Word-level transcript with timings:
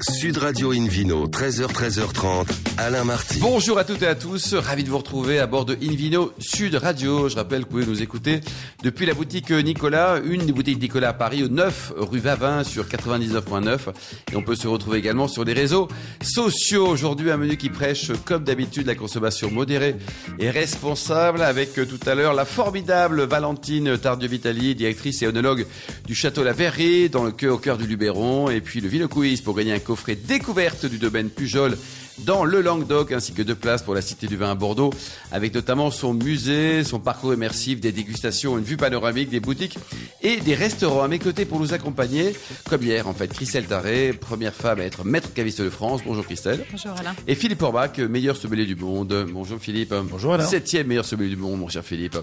Sud 0.00 0.38
Radio 0.38 0.72
Invino, 0.72 1.28
13h, 1.28 1.66
13h30, 1.66 2.46
Alain 2.78 3.04
Marty. 3.04 3.38
Bonjour 3.40 3.78
à 3.78 3.84
toutes 3.84 4.02
et 4.02 4.06
à 4.06 4.14
tous, 4.14 4.54
ravi 4.54 4.84
de 4.84 4.88
vous 4.88 4.96
retrouver 4.96 5.38
à 5.38 5.46
bord 5.46 5.66
de 5.66 5.74
Invino 5.74 6.32
Sud 6.38 6.74
Radio. 6.76 7.28
Je 7.28 7.36
rappelle 7.36 7.60
que 7.60 7.66
vous 7.66 7.70
pouvez 7.78 7.86
nous 7.86 8.02
écouter 8.02 8.40
depuis 8.82 9.04
la 9.04 9.12
boutique 9.12 9.50
Nicolas, 9.50 10.18
une 10.24 10.46
des 10.46 10.52
boutiques 10.52 10.80
Nicolas 10.80 11.10
à 11.10 11.12
Paris, 11.12 11.44
au 11.44 11.48
9 11.48 11.92
rue 11.98 12.18
Vavin 12.20 12.64
sur 12.64 12.86
99.9. 12.86 13.92
Et 14.32 14.36
on 14.36 14.42
peut 14.42 14.56
se 14.56 14.66
retrouver 14.66 14.98
également 14.98 15.28
sur 15.28 15.44
les 15.44 15.52
réseaux 15.52 15.88
sociaux. 16.22 16.88
Aujourd'hui, 16.88 17.30
un 17.30 17.36
menu 17.36 17.58
qui 17.58 17.68
prêche, 17.68 18.12
comme 18.24 18.44
d'habitude, 18.44 18.86
la 18.86 18.94
consommation 18.94 19.50
modérée 19.50 19.96
et 20.38 20.50
responsable 20.50 21.42
avec 21.42 21.74
tout 21.74 22.00
à 22.06 22.14
l'heure 22.14 22.32
la 22.32 22.46
formidable 22.46 23.24
Valentine 23.24 23.98
Tardieu-Vitali, 23.98 24.74
directrice 24.74 25.22
et 25.22 25.26
onologue 25.26 25.66
du 26.06 26.14
Château 26.14 26.42
La 26.42 26.54
Verrerie, 26.54 27.10
dans 27.10 27.24
le 27.24 27.30
cœur, 27.30 27.54
au 27.54 27.58
cœur 27.58 27.76
du 27.76 27.86
Luberon. 27.86 28.48
Et 28.48 28.62
puis 28.62 28.80
le 28.80 28.88
Vino 28.88 29.06
Quiz 29.06 29.42
pour 29.42 29.54
gagner 29.54 29.74
un 29.74 29.81
coffret 29.82 30.16
découverte 30.16 30.86
du 30.86 30.98
domaine 30.98 31.28
Pujol 31.28 31.76
dans 32.18 32.44
le 32.44 32.60
Languedoc, 32.60 33.12
ainsi 33.12 33.32
que 33.32 33.42
deux 33.42 33.54
places 33.54 33.82
pour 33.82 33.94
la 33.94 34.02
Cité 34.02 34.26
du 34.26 34.36
Vin 34.36 34.50
à 34.50 34.54
Bordeaux, 34.54 34.92
avec 35.30 35.54
notamment 35.54 35.90
son 35.90 36.14
musée, 36.14 36.84
son 36.84 37.00
parcours 37.00 37.34
immersif, 37.34 37.80
des 37.80 37.92
dégustations, 37.92 38.58
une 38.58 38.64
vue 38.64 38.76
panoramique 38.76 39.30
des 39.30 39.40
boutiques 39.40 39.78
et 40.22 40.36
des 40.36 40.54
restaurants. 40.54 41.02
À 41.02 41.08
mes 41.08 41.18
côtés 41.18 41.44
pour 41.44 41.58
nous 41.58 41.74
accompagner, 41.74 42.34
comme 42.68 42.82
hier 42.82 43.08
en 43.08 43.14
fait, 43.14 43.28
Christelle 43.28 43.64
Taré, 43.64 44.12
première 44.12 44.54
femme 44.54 44.80
à 44.80 44.84
être 44.84 45.04
maître 45.04 45.32
caviste 45.32 45.62
de 45.62 45.70
France. 45.70 46.02
Bonjour 46.04 46.24
Christelle. 46.24 46.64
Bonjour 46.70 46.92
Alain. 46.98 47.14
Et 47.26 47.34
Philippe 47.34 47.62
Orbach, 47.62 47.98
meilleur 47.98 48.36
sommelier 48.36 48.66
du 48.66 48.76
monde. 48.76 49.26
Bonjour 49.32 49.58
Philippe. 49.58 49.94
Bonjour 50.10 50.34
Alain. 50.34 50.46
Septième 50.46 50.86
meilleur 50.86 51.04
sommelier 51.04 51.30
du 51.30 51.36
monde, 51.36 51.58
mon 51.58 51.68
cher 51.68 51.84
Philippe. 51.84 52.18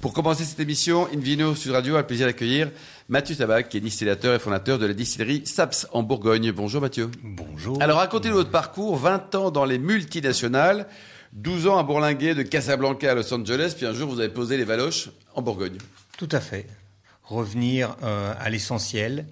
Pour 0.00 0.12
commencer 0.12 0.44
cette 0.44 0.60
émission, 0.60 1.08
Invino 1.14 1.54
Sud 1.54 1.72
Radio 1.72 1.96
a 1.96 2.00
le 2.00 2.06
plaisir 2.06 2.26
d'accueillir 2.26 2.70
Mathieu 3.10 3.34
Tabac, 3.34 3.62
qui 3.62 3.78
est 3.78 3.80
distillateur 3.80 4.34
et 4.34 4.38
fondateur 4.38 4.78
de 4.78 4.84
la 4.84 4.92
distillerie 4.92 5.40
Saps 5.46 5.88
en 5.92 6.02
Bourgogne. 6.02 6.52
Bonjour 6.52 6.82
Mathieu. 6.82 7.10
Bonjour. 7.22 7.82
Alors 7.82 7.96
racontez-nous 7.96 8.34
votre 8.34 8.50
parcours, 8.50 8.98
20 8.98 9.34
ans 9.34 9.50
dans 9.50 9.64
les 9.64 9.78
multinationales, 9.78 10.86
12 11.32 11.68
ans 11.68 11.78
à 11.78 11.84
Bourlinguer 11.84 12.34
de 12.34 12.42
Casablanca 12.42 13.10
à 13.10 13.14
Los 13.14 13.32
Angeles, 13.32 13.72
puis 13.74 13.86
un 13.86 13.94
jour 13.94 14.10
vous 14.10 14.20
avez 14.20 14.28
posé 14.28 14.58
les 14.58 14.64
valoches 14.64 15.08
en 15.34 15.40
Bourgogne. 15.40 15.78
Tout 16.18 16.28
à 16.32 16.40
fait. 16.40 16.66
Revenir 17.22 17.96
euh, 18.02 18.34
à 18.38 18.50
l'essentiel, 18.50 19.24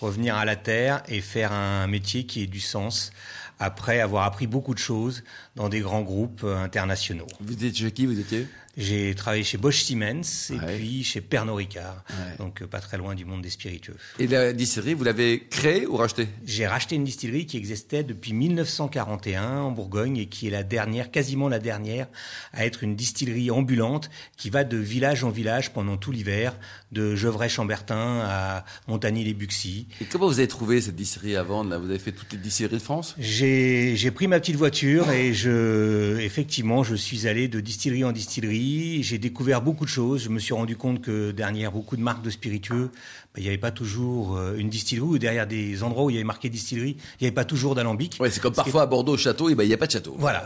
revenir 0.00 0.36
à 0.36 0.44
la 0.44 0.54
terre 0.54 1.02
et 1.08 1.20
faire 1.20 1.50
un 1.50 1.88
métier 1.88 2.26
qui 2.26 2.44
ait 2.44 2.46
du 2.46 2.60
sens 2.60 3.10
après 3.58 3.98
avoir 3.98 4.22
appris 4.22 4.46
beaucoup 4.46 4.72
de 4.72 4.78
choses 4.78 5.24
dans 5.56 5.68
des 5.68 5.80
grands 5.80 6.02
groupes 6.02 6.42
euh, 6.44 6.62
internationaux. 6.62 7.26
Vous 7.40 7.54
étiez 7.54 7.74
chez 7.74 7.90
qui 7.90 8.06
vous 8.06 8.20
étiez? 8.20 8.46
J'ai 8.76 9.14
travaillé 9.14 9.42
chez 9.42 9.56
Bosch 9.56 9.82
Siemens 9.82 10.50
et 10.50 10.54
Ouais. 10.58 10.76
puis 10.76 11.02
chez 11.02 11.20
Pernod 11.22 11.56
Ricard, 11.56 12.04
Ouais. 12.10 12.36
donc 12.38 12.60
euh, 12.60 12.66
pas 12.66 12.80
très 12.80 12.98
loin 12.98 13.14
du 13.14 13.24
monde 13.24 13.40
des 13.40 13.48
spiritueux. 13.50 13.96
Et 14.18 14.26
la 14.26 14.52
distillerie, 14.52 14.92
vous 14.92 15.04
l'avez 15.04 15.44
créée 15.48 15.86
ou 15.86 15.96
rachetée? 15.96 16.28
J'ai 16.44 16.66
racheté 16.66 16.94
une 16.94 17.04
distillerie 17.04 17.46
qui 17.46 17.56
existait 17.56 18.04
depuis 18.04 18.34
1941 18.34 19.60
en 19.60 19.70
Bourgogne 19.70 20.18
et 20.18 20.26
qui 20.26 20.46
est 20.46 20.50
la 20.50 20.62
dernière, 20.62 21.10
quasiment 21.10 21.48
la 21.48 21.58
dernière, 21.58 22.06
à 22.52 22.66
être 22.66 22.82
une 22.82 22.96
distillerie 22.96 23.50
ambulante 23.50 24.10
qui 24.36 24.50
va 24.50 24.62
de 24.64 24.76
village 24.76 25.24
en 25.24 25.30
village 25.30 25.72
pendant 25.72 25.96
tout 25.96 26.12
l'hiver, 26.12 26.54
de 26.92 27.14
Gevrey-Chambertin 27.16 28.20
à 28.26 28.64
Montagny-les-Buxy. 28.88 29.86
Et 30.02 30.04
comment 30.04 30.26
vous 30.26 30.38
avez 30.38 30.48
trouvé 30.48 30.80
cette 30.82 30.96
distillerie 30.96 31.36
à 31.36 31.42
vendre 31.42 31.70
là? 31.70 31.78
Vous 31.78 31.88
avez 31.88 31.98
fait 31.98 32.12
toutes 32.12 32.32
les 32.32 32.38
distilleries 32.38 32.74
de 32.74 32.82
France? 32.82 33.14
J'ai 33.18 33.96
j'ai 33.96 34.10
pris 34.10 34.26
ma 34.28 34.38
petite 34.38 34.56
voiture 34.56 35.10
et 35.10 35.32
je, 35.32 36.18
effectivement, 36.20 36.84
je 36.84 36.94
suis 36.94 37.26
allé 37.26 37.48
de 37.48 37.60
distillerie 37.60 38.04
en 38.04 38.12
distillerie. 38.12 38.65
J'ai 39.02 39.18
découvert 39.18 39.62
beaucoup 39.62 39.84
de 39.84 39.90
choses. 39.90 40.24
Je 40.24 40.28
me 40.28 40.38
suis 40.38 40.54
rendu 40.54 40.76
compte 40.76 41.00
que 41.02 41.30
derrière 41.30 41.72
beaucoup 41.72 41.96
de 41.96 42.02
marques 42.02 42.22
de 42.22 42.30
spiritueux, 42.30 42.90
ben, 43.34 43.38
il 43.38 43.42
n'y 43.42 43.48
avait 43.48 43.58
pas 43.58 43.70
toujours 43.70 44.36
euh, 44.36 44.56
une 44.56 44.68
distillerie 44.68 45.06
ou 45.06 45.18
derrière 45.18 45.46
des 45.46 45.82
endroits 45.82 46.04
où 46.04 46.10
il 46.10 46.14
y 46.14 46.16
avait 46.16 46.24
marqué 46.24 46.48
distillerie, 46.48 46.96
il 46.98 47.22
n'y 47.22 47.26
avait 47.26 47.34
pas 47.34 47.44
toujours 47.44 47.74
d'alambic. 47.74 48.16
Ouais, 48.20 48.30
c'est 48.30 48.40
comme 48.40 48.54
parfois 48.54 48.82
à 48.82 48.86
Bordeaux 48.86 49.12
au 49.14 49.16
château, 49.16 49.48
et 49.48 49.54
ben 49.54 49.62
il 49.64 49.68
n'y 49.68 49.74
a 49.74 49.78
pas 49.78 49.86
de 49.86 49.92
château. 49.92 50.14
Voilà, 50.18 50.44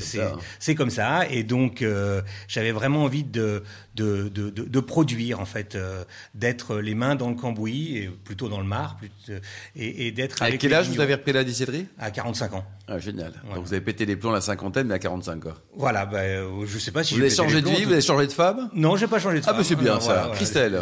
C'est- 0.00 0.22
c'est 0.58 0.74
comme 0.74 0.90
ça. 0.90 1.28
Et 1.30 1.42
donc, 1.42 1.82
euh, 1.82 2.22
j'avais 2.46 2.72
vraiment 2.72 3.04
envie 3.04 3.24
de, 3.24 3.62
de, 3.94 4.28
de, 4.28 4.50
de, 4.50 4.64
de 4.64 4.80
produire, 4.80 5.40
en 5.40 5.46
fait, 5.46 5.74
euh, 5.74 6.04
d'être 6.34 6.76
les 6.78 6.94
mains 6.94 7.16
dans 7.16 7.28
le 7.30 7.34
cambouis, 7.36 7.96
et 7.96 8.08
plutôt 8.24 8.48
dans 8.48 8.60
le 8.60 8.66
mar, 8.66 8.96
plutôt- 8.96 9.40
et, 9.76 10.06
et 10.06 10.12
d'être 10.12 10.42
À 10.42 10.46
avec 10.46 10.60
quel 10.60 10.74
âge 10.74 10.88
vous 10.88 11.00
avez 11.00 11.14
repris 11.14 11.32
la 11.32 11.44
distillerie? 11.44 11.86
À 11.98 12.10
45 12.10 12.54
ans. 12.54 12.64
Ah, 12.88 12.98
Génial. 12.98 13.32
Voilà. 13.42 13.56
Donc 13.56 13.66
vous 13.66 13.72
avez 13.74 13.82
pété 13.82 14.04
les 14.06 14.16
plombs 14.16 14.30
à 14.30 14.34
la 14.34 14.40
cinquantaine, 14.40 14.86
mais 14.88 14.94
à 14.94 14.98
45 14.98 15.40
quoi. 15.40 15.54
Voilà, 15.76 16.06
bah, 16.06 16.18
euh, 16.18 16.64
je 16.66 16.78
sais 16.78 16.90
pas 16.90 17.04
si 17.04 17.14
Vous 17.14 17.20
avez 17.20 17.30
changé 17.30 17.56
les 17.56 17.60
de 17.62 17.66
plombs, 17.66 17.74
vie, 17.76 17.82
tout- 17.82 17.88
vous 17.88 17.92
avez 17.92 18.02
changé 18.02 18.26
de 18.26 18.32
femme? 18.32 18.70
Non, 18.74 18.96
j'ai 18.96 19.06
pas 19.06 19.18
changé 19.20 19.36
de 19.38 19.42
Ah, 19.44 19.48
femme. 19.48 19.56
bah 19.58 19.64
c'est 19.64 19.76
bien 19.76 19.94
Non, 19.94 20.00
ça. 20.00 20.14
voilà. 20.22 20.34
Christelle 20.34 20.80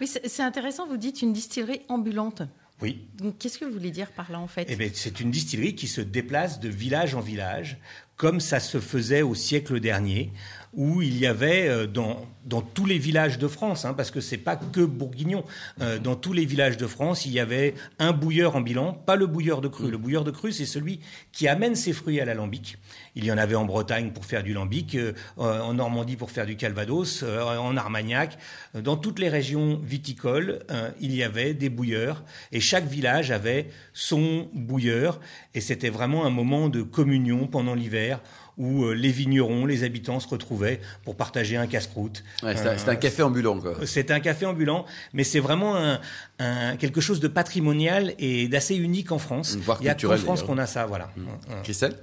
Oui, 0.00 0.06
c'est 0.06 0.28
c'est 0.28 0.42
intéressant, 0.42 0.86
vous 0.86 0.96
dites 0.96 1.22
une 1.22 1.32
distillerie 1.32 1.80
ambulante. 1.88 2.42
Oui. 2.80 3.08
Donc, 3.16 3.38
qu'est-ce 3.38 3.58
que 3.58 3.64
vous 3.64 3.72
voulez 3.72 3.90
dire 3.90 4.12
par 4.12 4.30
là, 4.30 4.38
en 4.38 4.46
fait? 4.46 4.64
Eh 4.68 4.76
ben, 4.76 4.88
c'est 4.94 5.18
une 5.18 5.32
distillerie 5.32 5.74
qui 5.74 5.88
se 5.88 6.00
déplace 6.00 6.60
de 6.60 6.68
village 6.68 7.16
en 7.16 7.20
village, 7.20 7.78
comme 8.16 8.38
ça 8.38 8.60
se 8.60 8.78
faisait 8.78 9.22
au 9.22 9.34
siècle 9.34 9.80
dernier, 9.80 10.32
où 10.74 11.02
il 11.02 11.18
y 11.18 11.26
avait 11.26 11.68
euh, 11.68 11.86
dans, 11.86 12.26
dans 12.48 12.62
tous 12.62 12.86
les 12.86 12.98
villages 12.98 13.38
de 13.38 13.46
France, 13.46 13.84
hein, 13.84 13.92
parce 13.92 14.10
que 14.10 14.20
c'est 14.20 14.38
pas 14.38 14.56
que 14.56 14.80
Bourguignon, 14.80 15.44
euh, 15.82 15.98
dans 15.98 16.16
tous 16.16 16.32
les 16.32 16.46
villages 16.46 16.78
de 16.78 16.86
France, 16.86 17.26
il 17.26 17.32
y 17.32 17.40
avait 17.40 17.74
un 17.98 18.12
bouilleur 18.12 18.56
en 18.56 18.62
bilan, 18.62 18.94
pas 18.94 19.16
le 19.16 19.26
bouilleur 19.26 19.60
de 19.60 19.68
cru. 19.68 19.90
Le 19.90 19.98
bouilleur 19.98 20.24
de 20.24 20.30
cru, 20.30 20.50
c'est 20.50 20.66
celui 20.66 21.00
qui 21.32 21.46
amène 21.46 21.74
ses 21.74 21.92
fruits 21.92 22.20
à 22.20 22.24
l'alambic. 22.24 22.78
Il 23.14 23.24
y 23.24 23.32
en 23.32 23.38
avait 23.38 23.54
en 23.54 23.64
Bretagne 23.64 24.12
pour 24.12 24.24
faire 24.24 24.42
du 24.42 24.54
lambic, 24.54 24.94
euh, 24.94 25.12
en 25.36 25.74
Normandie 25.74 26.16
pour 26.16 26.30
faire 26.30 26.46
du 26.46 26.56
calvados, 26.56 27.22
euh, 27.22 27.42
en 27.42 27.76
Armagnac. 27.76 28.38
Dans 28.74 28.96
toutes 28.96 29.18
les 29.18 29.28
régions 29.28 29.80
viticoles, 29.82 30.60
il 31.00 31.14
y 31.14 31.22
avait 31.22 31.54
des 31.54 31.68
bouilleurs 31.68 32.22
et 32.52 32.60
chaque 32.60 32.86
village 32.86 33.30
avait 33.30 33.68
son 33.92 34.48
bouilleur 34.54 35.20
et 35.54 35.60
c'était 35.60 35.90
vraiment 35.90 36.24
un 36.24 36.30
moment 36.30 36.68
de 36.68 36.82
communion 36.82 37.46
pendant 37.46 37.74
l'hiver 37.74 38.20
où 38.58 38.84
euh, 38.84 38.92
les 38.92 39.10
vignerons, 39.10 39.64
les 39.66 39.84
habitants 39.84 40.20
se 40.20 40.28
retrouvaient 40.28 40.80
pour 41.04 41.14
partager 41.16 41.56
un 41.56 41.66
casse-croûte. 41.66 42.24
Ouais, 42.42 42.56
c'est 42.56 42.66
un- 42.66 42.72
Euh, 42.72 42.74
c'est 42.76 42.88
un 42.90 42.96
café 42.96 43.22
ambulant 43.22 43.58
quoi. 43.60 43.74
c'est 43.86 44.10
un 44.10 44.20
café 44.20 44.44
ambulant, 44.46 44.84
mais 45.12 45.24
c'est 45.24 45.40
vraiment 45.40 45.76
un, 45.76 46.00
un- 46.40 46.76
quelque 46.76 47.00
chose 47.00 47.20
de 47.20 47.28
patrimonial 47.28 48.14
et 48.18 48.48
d'assez 48.48 48.74
unique 48.76 49.12
en 49.12 49.18
France. 49.18 49.56
Voire 49.62 49.78
Il 49.80 49.86
y 49.86 49.88
a 49.88 49.94
qu'en 49.94 50.16
France 50.16 50.42
qu'on 50.42 50.58
a 50.58 50.66
ça, 50.66 50.86
voilà. 50.86 51.10
Ouais. 51.16 51.54
Christelle? 51.62 51.94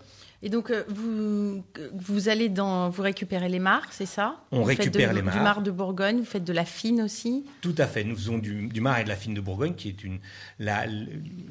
Et 0.43 0.49
donc, 0.49 0.69
euh, 0.69 0.83
vous, 0.89 1.63
vous 1.93 2.29
allez 2.29 2.49
dans. 2.49 2.89
Vous 2.89 3.01
récupérez 3.01 3.49
les 3.49 3.59
mares, 3.59 3.87
c'est 3.91 4.05
ça? 4.05 4.43
On 4.51 4.59
Vous 4.59 4.63
récupère 4.65 5.09
de- 5.11 5.15
les 5.15 5.21
Du 5.21 5.39
mar 5.39 5.61
de 5.61 5.71
Bourgogne, 5.71 6.19
vous 6.19 6.25
faites 6.25 6.43
de 6.43 6.53
la 6.53 6.65
fine 6.65 7.01
aussi? 7.01 7.45
Tout 7.61 7.73
à 7.77 7.87
fait. 7.87 8.03
Nous 8.03 8.15
faisons 8.15 8.37
du, 8.37 8.67
du 8.67 8.81
mar 8.81 8.99
et 8.99 9.03
de 9.03 9.09
la 9.09 9.15
fine 9.15 9.33
de 9.33 9.41
Bourgogne, 9.41 9.73
qui 9.75 9.89
est 9.89 10.03
une, 10.03 10.19
la- 10.59 10.85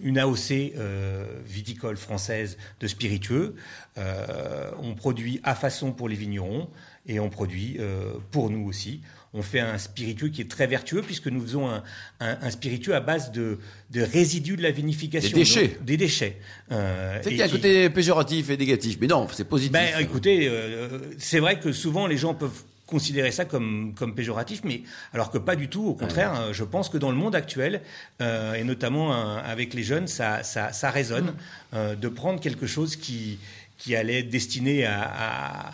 une 0.03 0.19
AOC 0.19 0.51
euh, 0.77 1.27
viticole 1.45 1.97
française 1.97 2.57
de 2.81 2.87
spiritueux. 2.87 3.55
Euh, 3.99 4.71
on 4.83 4.95
produit 4.95 5.41
à 5.43 5.55
façon 5.55 5.93
pour 5.93 6.09
les 6.09 6.17
vignerons 6.17 6.69
et 7.07 7.21
on 7.21 7.31
produit 7.31 7.77
euh, 7.81 8.13
pour 8.31 8.51
nous 8.51 8.67
aussi. 8.67 9.01
On 9.37 9.43
fait 9.43 9.59
un 9.61 9.79
spiritueux 9.79 10.29
qui 10.29 10.41
est 10.43 10.49
très 10.51 10.67
vertueux 10.69 11.03
puisque 11.03 11.27
nous 11.27 11.41
faisons 11.43 11.69
un, 11.69 11.83
un- 12.21 12.39
un 12.41 12.51
spiritueux 12.51 12.95
à 12.95 13.01
base 13.01 13.33
de, 13.33 13.59
de 13.91 14.01
résidus 14.01 14.57
de 14.57 14.63
la 14.63 14.71
vinification. 14.71 15.29
Des 15.31 15.35
déchets. 15.35 15.69
Donc, 15.69 15.85
des 15.85 15.97
déchets. 15.97 16.37
Euh, 16.71 17.19
C'est 17.23 17.31
qu'il 17.31 17.39
y 17.39 17.43
a 17.43 17.47
un 17.47 17.49
côté 17.49 17.91
péjoratif 17.91 18.51
et 18.51 18.57
négatif, 18.57 18.97
mais 19.01 19.09
non, 19.09 19.27
c'est 19.33 19.45
positif. 19.49 19.73
ben, 19.73 19.99
écoutez, 20.01 20.47
euh, 20.49 21.01
c'est 21.19 21.41
vrai 21.41 21.59
que 21.59 21.73
souvent 21.73 22.07
les 22.07 22.17
gens 22.17 22.33
peuvent 22.35 22.63
considérer 22.87 23.33
ça 23.33 23.45
comme, 23.47 23.93
comme 23.97 24.15
péjoratif, 24.15 24.61
mais 24.63 24.83
alors 25.13 25.31
que 25.31 25.39
pas 25.39 25.57
du 25.57 25.69
tout. 25.69 25.85
Au 25.87 25.95
contraire, 25.95 26.33
euh, 26.39 26.53
je 26.53 26.63
pense 26.65 26.89
que 26.89 26.99
dans 26.99 27.11
le 27.11 27.17
monde 27.17 27.35
actuel, 27.35 27.81
euh, 28.21 28.55
et 28.55 28.63
notamment 28.63 29.15
euh, 29.15 29.39
avec 29.43 29.75
les 29.75 29.83
jeunes, 29.83 30.07
ça, 30.07 30.43
ça, 30.45 30.71
ça 30.73 30.91
résonne 30.91 31.35
euh, 31.73 31.97
de 31.97 32.09
prendre 32.09 32.39
quelque 32.41 32.67
chose 32.67 32.95
qui, 32.97 33.39
qui 33.79 33.97
allait 33.97 34.21
être 34.21 34.29
destiné 34.29 34.85
à, 34.85 35.01
à- 35.03 35.71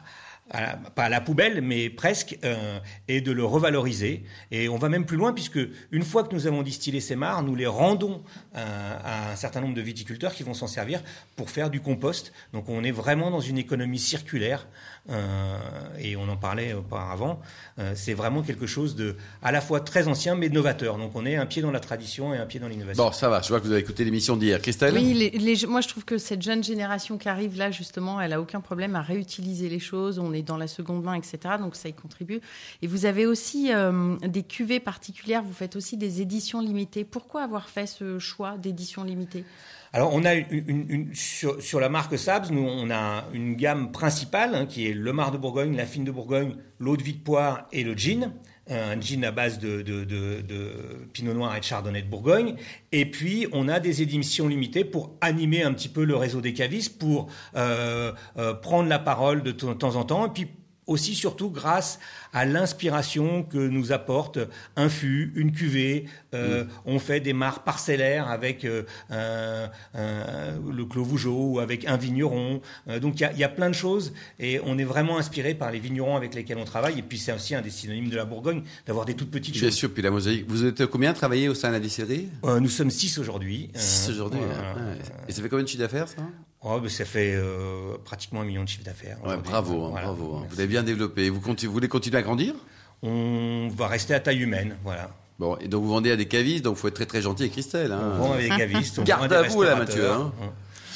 à 0.50 0.60
la- 0.60 0.76
pas 0.76 1.04
à 1.04 1.08
la 1.08 1.20
poubelle, 1.20 1.60
mais 1.62 1.90
presque, 1.90 2.38
euh, 2.44 2.78
et 3.08 3.20
de 3.20 3.32
le 3.32 3.44
revaloriser. 3.44 4.24
Et 4.50 4.68
on 4.68 4.76
va 4.78 4.88
même 4.88 5.06
plus 5.06 5.16
loin, 5.16 5.32
puisque 5.32 5.60
une 5.92 6.02
fois 6.02 6.24
que 6.24 6.34
nous 6.34 6.46
avons 6.46 6.62
distillé 6.62 7.00
ces 7.00 7.16
mares, 7.16 7.42
nous 7.42 7.54
les 7.54 7.66
rendons 7.66 8.22
euh, 8.56 8.96
à 9.04 9.32
un 9.32 9.36
certain 9.36 9.60
nombre 9.60 9.74
de 9.74 9.80
viticulteurs 9.80 10.34
qui 10.34 10.42
vont 10.42 10.54
s'en 10.54 10.66
servir 10.66 11.02
pour 11.36 11.50
faire 11.50 11.70
du 11.70 11.80
compost. 11.80 12.32
Donc 12.52 12.68
on 12.68 12.82
est 12.84 12.90
vraiment 12.90 13.30
dans 13.30 13.40
une 13.40 13.58
économie 13.58 13.98
circulaire, 13.98 14.66
et 15.08 16.16
on 16.16 16.28
en 16.28 16.36
parlait 16.36 16.72
auparavant. 16.72 17.40
Euh, 17.78 17.92
c'est 17.94 18.14
vraiment 18.14 18.42
quelque 18.42 18.66
chose 18.66 18.94
de 18.96 19.16
à 19.42 19.50
la 19.52 19.60
fois 19.60 19.80
très 19.80 20.08
ancien, 20.08 20.34
mais 20.34 20.48
novateur. 20.48 20.98
Donc 20.98 21.12
on 21.14 21.26
est 21.26 21.36
un 21.36 21.46
pied 21.46 21.62
dans 21.62 21.70
la 21.70 21.80
tradition 21.80 22.32
et 22.34 22.38
un 22.38 22.46
pied 22.46 22.60
dans 22.60 22.68
l'innovation. 22.68 23.04
Bon, 23.04 23.12
ça 23.12 23.28
va, 23.28 23.40
je 23.42 23.48
vois 23.48 23.60
que 23.60 23.64
vous 23.66 23.72
avez 23.72 23.80
écouté 23.80 24.04
l'émission 24.04 24.36
d'hier. 24.36 24.60
Christelle 24.60 24.94
Oui, 24.94 25.14
les, 25.14 25.30
les- 25.30 25.66
moi 25.66 25.80
je 25.80 25.88
trouve 25.88 26.04
que 26.04 26.18
cette 26.18 26.42
jeune 26.42 26.62
génération 26.62 27.18
qui 27.18 27.28
arrive 27.28 27.56
là, 27.56 27.70
justement, 27.70 28.20
elle 28.20 28.32
a 28.32 28.40
aucun 28.40 28.60
problème 28.60 28.94
à 28.96 29.02
réutiliser 29.02 29.68
les 29.68 29.78
choses. 29.80 30.18
On 30.18 30.32
est 30.32 30.42
dans 30.42 30.56
la 30.56 30.68
seconde 30.68 31.02
main, 31.02 31.14
etc. 31.14 31.38
Donc 31.58 31.76
ça 31.76 31.88
y 31.88 31.92
contribue. 31.94 32.40
Et 32.82 32.86
vous 32.86 33.04
avez 33.06 33.26
aussi 33.26 33.72
euh, 33.72 34.16
des 34.18 34.42
cuvées 34.42 34.80
particulières. 34.80 35.42
Vous 35.42 35.52
faites 35.52 35.76
aussi 35.76 35.96
des 35.96 36.20
éditions 36.20 36.60
limitées. 36.60 37.04
Pourquoi 37.04 37.42
avoir 37.42 37.68
fait 37.68 37.86
ce 37.86 38.18
choix 38.18 38.56
d'édition 38.58 39.04
limitée 39.04 39.44
Alors, 39.92 40.10
on 40.14 40.24
a 40.24 40.34
une, 40.34 40.46
une- 40.68 40.86
une- 40.90 41.14
sur, 41.14 41.60
sur 41.60 41.80
la 41.80 41.88
marque 41.88 42.16
Sabs, 42.16 42.50
nous, 42.52 42.62
on 42.62 42.90
a 42.90 43.24
une 43.32 43.54
gamme 43.56 43.90
principale 43.90 44.54
hein, 44.54 44.66
qui 44.66 44.86
est 44.86 44.94
le 44.94 45.12
Mar 45.12 45.32
de 45.32 45.38
Bourgogne, 45.38 45.74
la 45.76 45.84
Fine 45.86 46.04
de 46.04 46.12
Bourgogne, 46.12 46.54
l'eau 46.78 46.96
de 46.96 47.02
vie 47.02 47.14
de 47.14 47.22
poire 47.22 47.66
et 47.72 47.82
le 47.82 47.94
gin. 47.94 48.32
un 48.70 49.00
gin 49.00 49.24
à 49.24 49.32
base 49.32 49.58
de, 49.58 49.82
de, 49.82 50.04
de, 50.04 50.42
de, 50.42 50.70
Pinot 51.12 51.34
Noir 51.34 51.56
et 51.56 51.58
de 51.58 51.64
Chardonnay 51.64 52.02
de 52.02 52.06
Bourgogne. 52.08 52.54
Et 52.92 53.04
puis, 53.10 53.48
on 53.52 53.66
a 53.68 53.80
des 53.80 54.00
éditions 54.00 54.46
limitées 54.46 54.84
pour 54.84 55.16
animer 55.20 55.64
un 55.64 55.72
petit 55.72 55.88
peu 55.88 56.04
le 56.04 56.14
réseau 56.14 56.40
des 56.40 56.52
cavistes, 56.54 56.96
pour 57.00 57.26
euh, 57.56 58.12
euh, 58.38 58.54
prendre 58.54 58.88
la 58.88 59.00
parole 59.00 59.42
de 59.42 59.50
temps 59.50 59.96
en 59.96 60.04
temps, 60.04 60.28
aussi 60.90 61.14
surtout 61.14 61.50
grâce 61.50 62.00
à 62.32 62.44
l'inspiration 62.44 63.44
que 63.44 63.58
nous 63.58 63.92
apporte 63.92 64.38
un 64.76 64.88
fût, 64.88 65.32
une 65.36 65.52
cuvée. 65.52 66.06
Euh. 66.34 66.64
On 66.84 66.98
fait 66.98 67.20
des 67.20 67.32
mares 67.32 67.62
parcellaires 67.62 68.28
avec 68.28 68.64
euh, 68.64 68.82
le 69.14 70.84
Clos 70.84 71.04
Vougeot 71.04 71.52
ou 71.52 71.58
avec 71.60 71.86
un 71.86 71.96
vigneron. 71.96 72.60
Euh, 72.88 72.98
donc 72.98 73.20
il 73.20 73.38
y, 73.38 73.44
a, 73.44 73.48
plein 73.48 73.70
de 73.70 73.74
choses 73.74 74.12
et 74.38 74.60
on 74.64 74.78
est 74.78 74.84
vraiment 74.84 75.18
inspiré 75.18 75.54
par 75.54 75.70
les 75.70 75.78
vignerons 75.78 76.16
avec 76.16 76.34
lesquels 76.34 76.58
on 76.58 76.64
travaille. 76.64 76.98
Et 76.98 77.02
puis 77.02 77.18
c'est 77.18 77.32
aussi 77.32 77.54
un 77.54 77.62
des 77.62 77.70
synonymes 77.70 78.10
de 78.10 78.16
la 78.16 78.24
Bourgogne 78.24 78.62
d'avoir 78.86 79.06
des 79.06 79.14
toutes 79.14 79.30
petites 79.30 79.54
choses. 79.54 79.62
Bien 79.62 79.70
sûr, 79.70 79.92
puis 79.92 80.02
la 80.02 80.10
mosaïque. 80.10 80.46
Vous 80.48 80.64
êtes 80.64 80.86
combien 80.86 81.12
travaillé 81.12 81.48
au 81.48 81.54
sein 81.54 81.68
de 81.68 81.74
la 81.74 81.80
distillerie? 81.80 82.28
Nous 82.42 82.68
sommes 82.68 82.90
six 82.90 83.16
aujourd'hui. 83.18 83.70
Six 83.74 84.10
aujourd'hui. 84.10 84.40
Et 85.28 85.32
ça 85.32 85.40
fait 85.40 85.48
combien 85.48 85.62
de 85.62 85.68
chiffre 85.68 85.82
d'affaires 85.82 86.08
ça? 86.08 86.22
Oh, 86.62 86.78
ben 86.78 86.88
ça 86.90 87.04
fait 87.04 87.38
pratiquement 88.04 88.42
un 88.42 88.44
million 88.44 88.64
de 88.64 88.68
chiffre 88.68 88.84
d'affaires. 88.84 89.18
bravo, 89.44 89.86
hein, 89.86 89.90
bravo. 90.02 90.36
Hein. 90.36 90.46
Vous 90.50 90.60
avez 90.60 90.68
bien 90.68 90.82
développé. 90.82 91.30
Vous, 91.30 91.40
vous 91.40 91.72
voulez 91.72 91.88
continuer 91.88 92.18
à 92.18 92.22
grandir? 92.22 92.54
On 93.02 93.68
va 93.74 93.86
rester 93.88 94.12
à 94.14 94.20
taille 94.20 94.42
humaine, 94.42 94.76
voilà. 94.84 95.10
Bon, 95.38 95.56
et 95.56 95.68
donc 95.68 95.82
vous 95.82 95.88
vendez 95.88 96.10
à 96.10 96.16
des 96.16 96.26
cavistes, 96.28 96.64
donc 96.64 96.76
il 96.76 96.80
faut 96.80 96.88
être 96.88 96.94
très 96.94 97.06
très 97.06 97.22
gentil 97.22 97.44
avec 97.44 97.52
Christelle. 97.52 97.92
Hein. 97.92 98.12
On 98.14 98.18
vend 98.18 98.32
avec 98.34 98.50
des 98.50 98.56
cavistes. 98.58 98.98
On 98.98 99.02
Garde 99.04 99.32
à 99.32 99.42
vous 99.42 99.62
là, 99.62 99.74
Mathieu. 99.74 100.10
Hein. 100.10 100.32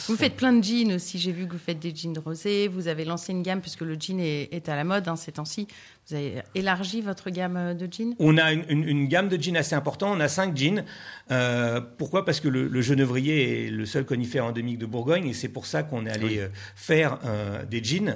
Vous 0.09 0.17
faites 0.17 0.37
plein 0.37 0.53
de 0.53 0.63
jeans 0.63 0.93
aussi. 0.93 1.19
J'ai 1.19 1.33
vu 1.33 1.47
que 1.47 1.53
vous 1.53 1.59
faites 1.59 1.79
des 1.79 1.95
jeans 1.95 2.17
rosés. 2.19 2.69
Vous 2.69 2.89
avez 2.89 3.05
lancé 3.05 3.33
une 3.33 3.43
gamme 3.43 3.61
puisque 3.61 3.81
le 3.81 3.97
jean 3.99 4.21
est, 4.21 4.49
est 4.53 4.69
à 4.69 4.77
la 4.77 4.85
mode 4.85 5.09
hein, 5.09 5.17
ces 5.17 5.33
temps-ci. 5.33 5.67
Vous 6.07 6.17
avez 6.17 6.43
élargi 6.55 7.01
votre 7.01 7.31
gamme 7.31 7.75
de 7.75 7.89
jeans? 7.91 8.15
On 8.19 8.37
a 8.37 8.53
une, 8.53 9.09
gamme 9.09 9.29
de 9.29 9.43
jeans 9.43 9.57
assez 9.57 9.75
importante. 9.75 10.15
On 10.15 10.21
a 10.21 10.29
cinq 10.29 10.55
jeans. 10.55 10.85
Euh, 11.31 11.81
pourquoi? 11.81 12.27
Parce 12.27 12.41
que 12.41 12.49
le, 12.49 12.83
genevrier 12.83 13.67
est 13.67 13.71
le 13.71 13.87
seul 13.87 14.05
conifère 14.05 14.45
endémique 14.45 14.79
de 14.79 14.85
Bourgogne 14.85 15.29
et 15.29 15.33
c'est 15.33 15.49
pour 15.49 15.65
ça 15.65 15.83
qu'on 15.83 16.05
est 16.05 16.11
allé 16.11 16.39
euh, 16.41 16.49
faire 16.77 17.19
euh, 17.25 17.65
des 17.65 17.83
jeans. 17.83 18.15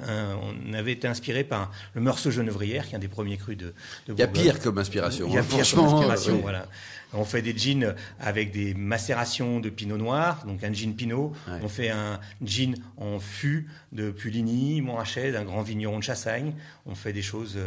on 0.67 0.73
avait 0.73 0.91
été 0.91 1.07
inspiré 1.07 1.43
par 1.43 1.71
le 1.95 2.01
meursault 2.01 2.29
genevrière, 2.29 2.87
qui 2.87 2.93
est 2.93 2.97
un 2.97 2.99
des 2.99 3.07
premiers 3.07 3.37
crus 3.37 3.57
de, 3.57 3.73
de 4.07 4.13
Bourgogne. 4.13 4.29
Il 4.35 4.45
y 4.45 4.49
a 4.49 4.53
pire 4.53 4.59
comme 4.61 4.77
inspiration. 4.77 5.25
Il 5.27 5.33
y 5.33 5.37
a 5.39 5.43
pire 5.43 5.65
comme 5.73 5.85
inspiration, 5.85 6.39
voilà. 6.41 6.67
On 7.13 7.25
fait 7.25 7.41
des 7.41 7.57
jeans 7.57 7.95
avec 8.19 8.51
des 8.51 8.73
macérations 8.73 9.59
de 9.59 9.69
pinot 9.69 9.97
noir, 9.97 10.45
donc 10.45 10.63
un 10.63 10.71
gin 10.71 10.95
pinot. 10.95 11.33
On 11.63 11.67
fait 11.67 11.89
un 11.89 12.19
gin 12.43 12.75
en 12.97 13.19
fût 13.19 13.67
de 13.91 14.11
Puligny, 14.11 14.81
Montrachet, 14.81 15.31
d'un 15.31 15.43
grand 15.43 15.61
vigneron 15.61 15.97
de 15.99 16.03
Chassagne. 16.03 16.53
On 16.85 16.95
fait 16.95 17.13
des 17.13 17.21
choses 17.21 17.57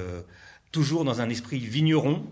toujours 0.70 1.04
dans 1.04 1.20
un 1.20 1.28
esprit 1.28 1.58
vigneron, 1.58 2.24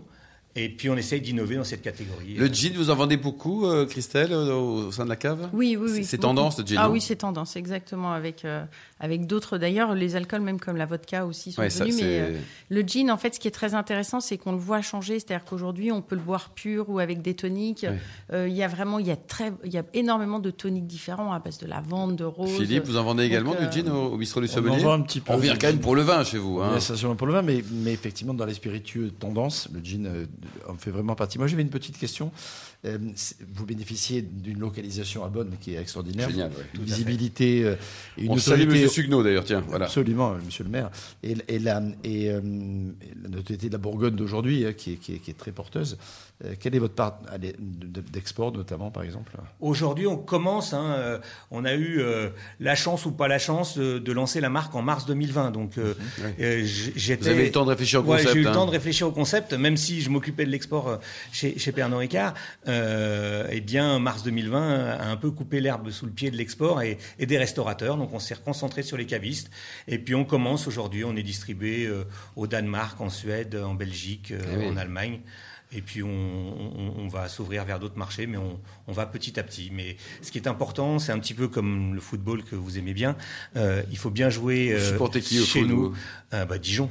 et 0.53 0.67
puis 0.67 0.89
on 0.89 0.97
essaye 0.97 1.21
d'innover 1.21 1.55
dans 1.55 1.63
cette 1.63 1.81
catégorie. 1.81 2.33
Le 2.33 2.47
gin, 2.47 2.73
vous 2.75 2.89
en 2.89 2.95
vendez 2.95 3.15
beaucoup, 3.15 3.65
euh, 3.65 3.85
Christelle, 3.85 4.33
au, 4.33 4.91
sein 4.91 5.05
de 5.05 5.09
la 5.09 5.15
cave? 5.15 5.49
Oui, 5.53 5.77
oui, 5.79 5.89
oui. 5.93 6.03
C'est 6.03 6.17
tendance, 6.17 6.59
le 6.59 6.65
gin 6.65 6.77
Ah 6.77 6.89
oui, 6.89 6.99
c'est 6.99 7.15
tendance, 7.15 7.55
exactement. 7.55 8.11
Avec, 8.11 8.43
euh, 8.43 8.65
avec 8.99 9.27
d'autres, 9.27 9.57
d'ailleurs, 9.57 9.95
les 9.95 10.17
alcools, 10.17 10.41
même 10.41 10.59
comme 10.59 10.75
la 10.75 10.85
vodka 10.85 11.25
aussi, 11.25 11.53
sont 11.53 11.61
venus. 11.61 11.95
mais 11.95 12.19
euh, 12.19 12.37
le 12.69 12.81
gin, 12.81 13.11
en 13.11 13.17
fait, 13.17 13.35
ce 13.35 13.39
qui 13.39 13.47
est 13.47 13.51
très 13.51 13.75
intéressant, 13.75 14.19
c'est 14.19 14.37
qu'on 14.37 14.51
le 14.51 14.57
voit 14.57 14.81
changer. 14.81 15.19
C'est-à-dire 15.19 15.45
qu'aujourd'hui, 15.45 15.89
on 15.93 16.01
peut 16.01 16.15
le 16.15 16.21
boire 16.21 16.49
pur 16.49 16.89
ou 16.89 16.99
avec 16.99 17.21
des 17.21 17.33
toniques. 17.33 17.85
Il 18.33 18.53
y 18.53 18.63
a 18.63 18.67
vraiment, 18.67 18.99
il 18.99 19.07
y 19.07 19.11
a, 19.11 19.15
très, 19.15 19.53
il 19.63 19.71
y 19.71 19.77
a 19.77 19.83
énormément 19.93 20.39
de 20.39 20.51
toniques 20.51 20.87
différents 20.87 21.31
à 21.31 21.39
base 21.39 21.59
de 21.59 21.67
lavande, 21.67 22.17
de 22.17 22.25
rose. 22.25 22.49
Philippe, 22.57 22.85
vous 22.85 22.97
en 22.97 23.03
vendez 23.03 23.23
également 23.23 23.55
du 23.55 23.71
gin 23.71 23.89
au, 23.89 24.17
bistrot 24.17 24.41
du 24.41 24.49
Sommelier 24.49 24.75
On 24.75 24.79
en 24.79 24.83
vend 24.83 24.93
un 24.93 25.01
petit 25.01 25.21
peu. 25.21 25.31
On 25.31 25.37
vient 25.37 25.55
quand 25.55 25.67
même 25.67 25.79
pour 25.79 25.95
le 25.95 26.01
vin 26.01 26.25
chez 26.25 26.37
vous. 26.37 26.59
Hein. 26.59 26.77
Bien, 26.77 27.15
pour 27.15 27.27
le 27.27 27.33
vin, 27.33 27.41
mais, 27.41 27.63
mais 27.71 27.93
effectivement, 27.93 28.33
dans 28.33 28.45
les 28.45 28.53
spiritueux 28.53 29.11
tendance, 29.17 29.69
le 29.73 29.79
gin 29.79 30.27
on 30.67 30.75
fait 30.75 30.91
vraiment 30.91 31.15
moi, 31.37 31.47
j'avais 31.47 31.61
une 31.61 31.69
petite 31.69 31.97
question. 31.97 32.31
Euh, 32.83 32.97
vous 33.53 33.65
bénéficiez 33.67 34.23
d'une 34.23 34.59
localisation 34.59 35.23
à 35.23 35.29
Bonn 35.29 35.51
qui 35.61 35.75
est 35.75 35.79
extraordinaire. 35.79 36.27
Génial, 36.27 36.51
une 36.73 36.81
visibilité 36.81 37.63
euh, 37.63 37.75
et 38.17 38.23
une 38.23 38.31
On 38.31 38.35
autorité... 38.37 38.81
M. 38.81 38.89
Sugno, 38.89 39.21
d'ailleurs, 39.21 39.43
tiens. 39.43 39.63
Voilà. 39.67 39.85
Absolument, 39.85 40.33
Monsieur 40.43 40.63
le 40.63 40.71
maire. 40.71 40.89
Et, 41.21 41.35
et, 41.47 41.59
la, 41.59 41.79
et 42.03 42.31
euh, 42.31 42.41
la 43.21 43.29
notoriété 43.29 43.67
de 43.67 43.73
la 43.73 43.77
Bourgogne 43.77 44.15
d'aujourd'hui, 44.15 44.65
hein, 44.65 44.73
qui, 44.73 44.97
qui, 44.97 45.19
qui, 45.19 45.29
est 45.29 45.35
très 45.35 45.51
porteuse. 45.51 45.99
quelle 46.59 46.73
est 46.73 46.79
votre 46.79 46.95
part 46.95 47.19
d'export, 48.11 48.51
notamment, 48.51 48.89
par 48.89 49.03
exemple? 49.03 49.33
Aujourd'hui, 49.59 50.07
on 50.07 50.17
commence. 50.17 50.73
Hein, 50.73 51.19
on 51.51 51.65
a 51.65 51.75
eu 51.75 52.01
la 52.59 52.73
chance 52.73 53.05
ou 53.05 53.11
pas 53.11 53.27
la 53.27 53.37
chance 53.37 53.77
de, 53.77 54.11
lancer 54.11 54.41
la 54.41 54.49
marque 54.49 54.73
en 54.73 54.81
mars 54.81 55.05
2020. 55.05 55.51
Donc, 55.51 55.77
mhm, 55.77 55.93
j'étais. 56.65 57.21
Vous 57.21 57.27
avez 57.27 57.43
eu 57.43 57.45
le 57.45 57.51
temps 57.51 57.65
de 57.65 57.69
réfléchir 57.69 57.99
au 57.99 58.03
concept. 58.03 58.33
j'ai 58.33 58.39
eu 58.39 58.43
le 58.43 58.51
temps 58.51 58.63
hein. 58.63 58.65
de 58.65 58.71
réfléchir 58.71 59.07
au 59.07 59.11
concept, 59.11 59.53
même 59.53 59.77
si 59.77 60.01
je 60.01 60.09
m'occupais 60.09 60.45
de 60.45 60.49
l'export 60.49 60.99
chez, 61.31 61.59
chez 61.59 61.71
Pernod 61.71 61.99
Ricard. 61.99 62.33
Euh, 62.71 63.47
eh 63.49 63.61
bien, 63.61 63.99
mars 63.99 64.23
2020 64.23 64.97
a 64.99 65.07
un 65.07 65.17
peu 65.17 65.31
coupé 65.31 65.59
l'herbe 65.59 65.89
sous 65.91 66.05
le 66.05 66.11
pied 66.11 66.31
de 66.31 66.37
l'export 66.37 66.81
et, 66.81 66.97
des 67.19 67.37
restaurateurs. 67.37 67.97
Donc, 67.97 68.13
on 68.13 68.19
s'est 68.19 68.35
concentré 68.35 68.83
sur 68.83 68.97
les 68.97 69.05
cavistes. 69.05 69.51
Et 69.87 69.99
puis, 69.99 70.15
on 70.15 70.25
commence 70.25 70.67
aujourd'hui. 70.67 71.03
On 71.03 71.15
est 71.15 71.23
distribué 71.23 71.85
euh, 71.85 72.05
au 72.35 72.47
Danemark, 72.47 72.99
en 73.01 73.09
Suède, 73.09 73.55
en 73.55 73.73
Belgique, 73.73 74.31
euh, 74.31 74.61
eh 74.61 74.67
en 74.67 74.77
Allemagne. 74.77 75.19
Et 75.73 75.81
puis 75.81 76.03
on, 76.03 77.07
va 77.07 77.27
s'ouvrir 77.27 77.65
vers 77.65 77.79
d'autres 77.79 77.97
marchés, 77.97 78.27
mais 78.27 78.37
on, 78.37 78.91
va 78.91 79.05
petit 79.05 79.39
à 79.39 79.43
petit. 79.43 79.71
Mais 79.73 79.95
ce 80.21 80.31
qui 80.31 80.37
est 80.37 80.47
important, 80.47 80.99
c'est 80.99 81.11
un 81.11 81.19
petit 81.19 81.33
peu 81.33 81.47
comme 81.47 81.93
le 81.93 82.01
football 82.01 82.43
que 82.43 82.55
vous 82.55 82.77
aimez 82.77 82.93
bien. 82.93 83.15
il 83.55 83.97
faut 83.97 84.09
bien 84.09 84.29
jouer 84.29 84.77
qui 85.21 85.39
au 85.39 85.43
chez 85.45 85.63
nous? 85.63 85.93
bah, 86.31 86.57
Dijon. 86.57 86.89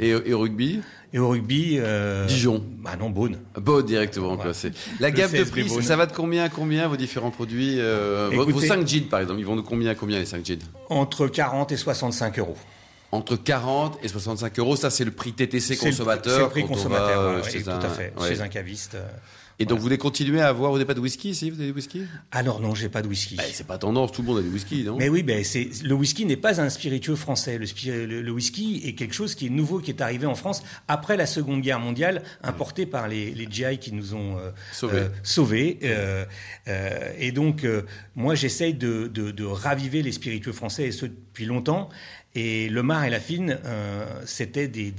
Et, 0.00 0.10
et, 0.10 0.34
au 0.34 0.40
rugby? 0.40 0.80
Et 1.12 1.18
au 1.18 1.28
rugby 1.28 1.76
euh, 1.78 2.26
Dijon. 2.26 2.62
Bah 2.78 2.96
non, 2.98 3.10
Beaune. 3.10 3.38
Beaune 3.56 3.86
directement. 3.86 4.38
La 5.00 5.10
gamme 5.10 5.32
de 5.32 5.44
prix, 5.44 5.68
ça 5.82 5.96
va 5.96 6.06
de 6.06 6.12
combien 6.12 6.44
à 6.44 6.48
combien 6.48 6.88
vos 6.88 6.96
différents 6.96 7.30
produits 7.30 7.76
euh, 7.78 8.28
Vos 8.32 8.60
5 8.60 8.86
jeans 8.86 9.04
par 9.04 9.20
exemple, 9.20 9.40
ils 9.40 9.46
vont 9.46 9.56
de 9.56 9.62
combien 9.62 9.90
à 9.90 9.94
combien 9.94 10.18
les 10.18 10.26
5 10.26 10.44
jeans? 10.44 10.58
Entre 10.90 11.26
40 11.26 11.72
et 11.72 11.76
65 11.76 12.38
euros. 12.38 12.56
Entre 13.12 13.36
40 13.36 13.98
et 14.02 14.08
65 14.08 14.58
euros, 14.58 14.76
ça 14.76 14.90
c'est 14.90 15.04
le 15.04 15.10
prix 15.10 15.32
TTC 15.32 15.76
consommateur. 15.76 16.34
C'est 16.34 16.42
le 16.42 16.48
prix 16.48 16.66
consommateur, 16.66 17.44
chez 17.44 17.62
tout 17.62 17.70
à 17.70 17.88
fait, 17.88 18.12
chez 18.28 18.40
un 18.40 18.48
caviste. 18.48 18.96
Euh, 18.96 19.06
et 19.58 19.64
donc, 19.64 19.78
vous 19.78 19.84
voulez 19.84 19.96
continuer 19.96 20.40
à 20.40 20.48
avoir, 20.48 20.70
vous 20.70 20.76
n'avez 20.76 20.86
pas 20.86 20.94
de 20.94 21.00
whisky 21.00 21.30
ici 21.30 21.48
Vous 21.48 21.58
avez 21.58 21.70
du 21.70 21.74
whisky? 21.74 22.02
Alors 22.30 22.60
non, 22.60 22.74
j'ai 22.74 22.90
pas 22.90 23.00
de 23.00 23.08
whisky. 23.08 23.36
Ben, 23.36 23.46
c'est 23.50 23.66
pas 23.66 23.78
tendance, 23.78 24.12
tout 24.12 24.20
le 24.20 24.28
monde 24.28 24.38
a 24.38 24.42
du 24.42 24.50
whisky, 24.50 24.84
non? 24.84 24.96
Mais 24.98 25.08
oui, 25.08 25.22
ben, 25.22 25.42
le 25.82 25.94
whisky 25.94 26.26
n'est 26.26 26.36
pas 26.36 26.60
un 26.60 26.68
spiritueux 26.68 27.16
français. 27.16 27.58
Le, 27.58 28.20
le, 28.20 28.30
whisky 28.30 28.82
est 28.84 28.92
quelque 28.92 29.14
chose 29.14 29.34
qui 29.34 29.46
est 29.46 29.50
nouveau, 29.50 29.78
qui 29.78 29.90
est 29.90 30.02
arrivé 30.02 30.26
en 30.26 30.34
France 30.34 30.62
après 30.88 31.16
la 31.16 31.24
Seconde 31.24 31.62
Guerre 31.62 31.80
mondiale, 31.80 32.22
importé 32.42 32.84
par 32.84 33.08
les, 33.08 33.30
les 33.30 33.48
GI 33.50 33.78
qui 33.78 33.92
nous 33.92 34.14
ont 34.14 34.36
euh, 34.38 35.08
sauvés. 35.22 35.78
Euh, 35.84 36.26
euh, 36.68 37.12
et 37.18 37.32
donc, 37.32 37.66
moi, 38.14 38.34
j'essaye 38.34 38.74
de, 38.74 39.06
de, 39.06 39.30
de 39.30 39.44
raviver 39.44 40.02
les 40.02 40.12
spiritueux 40.12 40.52
français, 40.52 40.88
et 40.88 40.92
ce 40.92 41.06
depuis 41.36 41.44
longtemps. 41.44 41.90
Et 42.34 42.68
le 42.68 42.82
mar 42.82 43.04
et 43.04 43.10
la 43.10 43.20
fine, 43.20 43.58
euh, 43.64 44.04
c'était 44.26 44.68
des, 44.68 44.92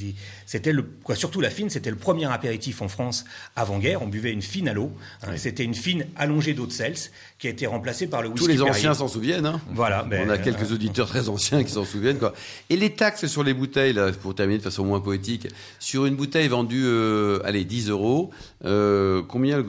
c'était 0.48 0.72
le 0.72 0.84
quoi 1.04 1.16
surtout 1.16 1.40
la 1.40 1.52
fine, 1.52 1.70
c'était 1.70 1.92
le 1.92 1.96
premier 1.96 2.26
apéritif 2.26 2.82
en 2.82 2.88
France 2.88 3.26
avant-guerre. 3.56 4.02
On 4.02 4.08
buvait 4.08 4.32
une 4.32 4.42
fine 4.42 4.68
à 4.68 4.74
l'eau. 4.74 4.92
Hein. 5.22 5.34
C'était 5.36 5.64
une 5.64 5.76
fine 5.76 6.08
allongée 6.16 6.56
d'eau 6.56 6.66
de 6.66 6.72
sels 6.72 6.96
qui 7.38 7.46
a 7.46 7.52
été 7.52 7.68
remplacée 7.68 8.08
par 8.08 8.24
le 8.24 8.30
whisky. 8.30 8.46
Tous 8.46 8.52
les 8.52 8.62
anciens 8.64 8.96
s'en 8.96 9.08
souviennent. 9.08 9.46
Hein 9.46 9.62
voilà. 9.70 10.04
Ben, 10.04 10.28
On 10.28 10.32
a 10.32 10.40
quelques 10.40 10.72
auditeurs 10.72 11.08
très 11.08 11.30
anciens 11.30 11.64
qui 11.64 11.72
s'en 11.72 11.86
souviennent. 11.86 12.18
Quoi. 12.18 12.34
Et 12.72 12.76
les 12.76 12.94
taxes 12.94 13.28
sur 13.28 13.44
les 13.44 13.54
bouteilles, 13.54 13.94
là, 13.94 14.12
pour 14.12 14.34
terminer 14.34 14.58
de 14.58 14.64
façon 14.64 14.84
moins 14.84 15.02
poétique, 15.02 15.48
sur 15.78 16.08
une 16.08 16.16
bouteille 16.16 16.48
vendue, 16.48 16.86
euh, 16.86 17.40
allez, 17.46 17.66
10 17.66 17.90
euros, 17.90 18.32
euh, 18.66 19.22
combien 19.28 19.64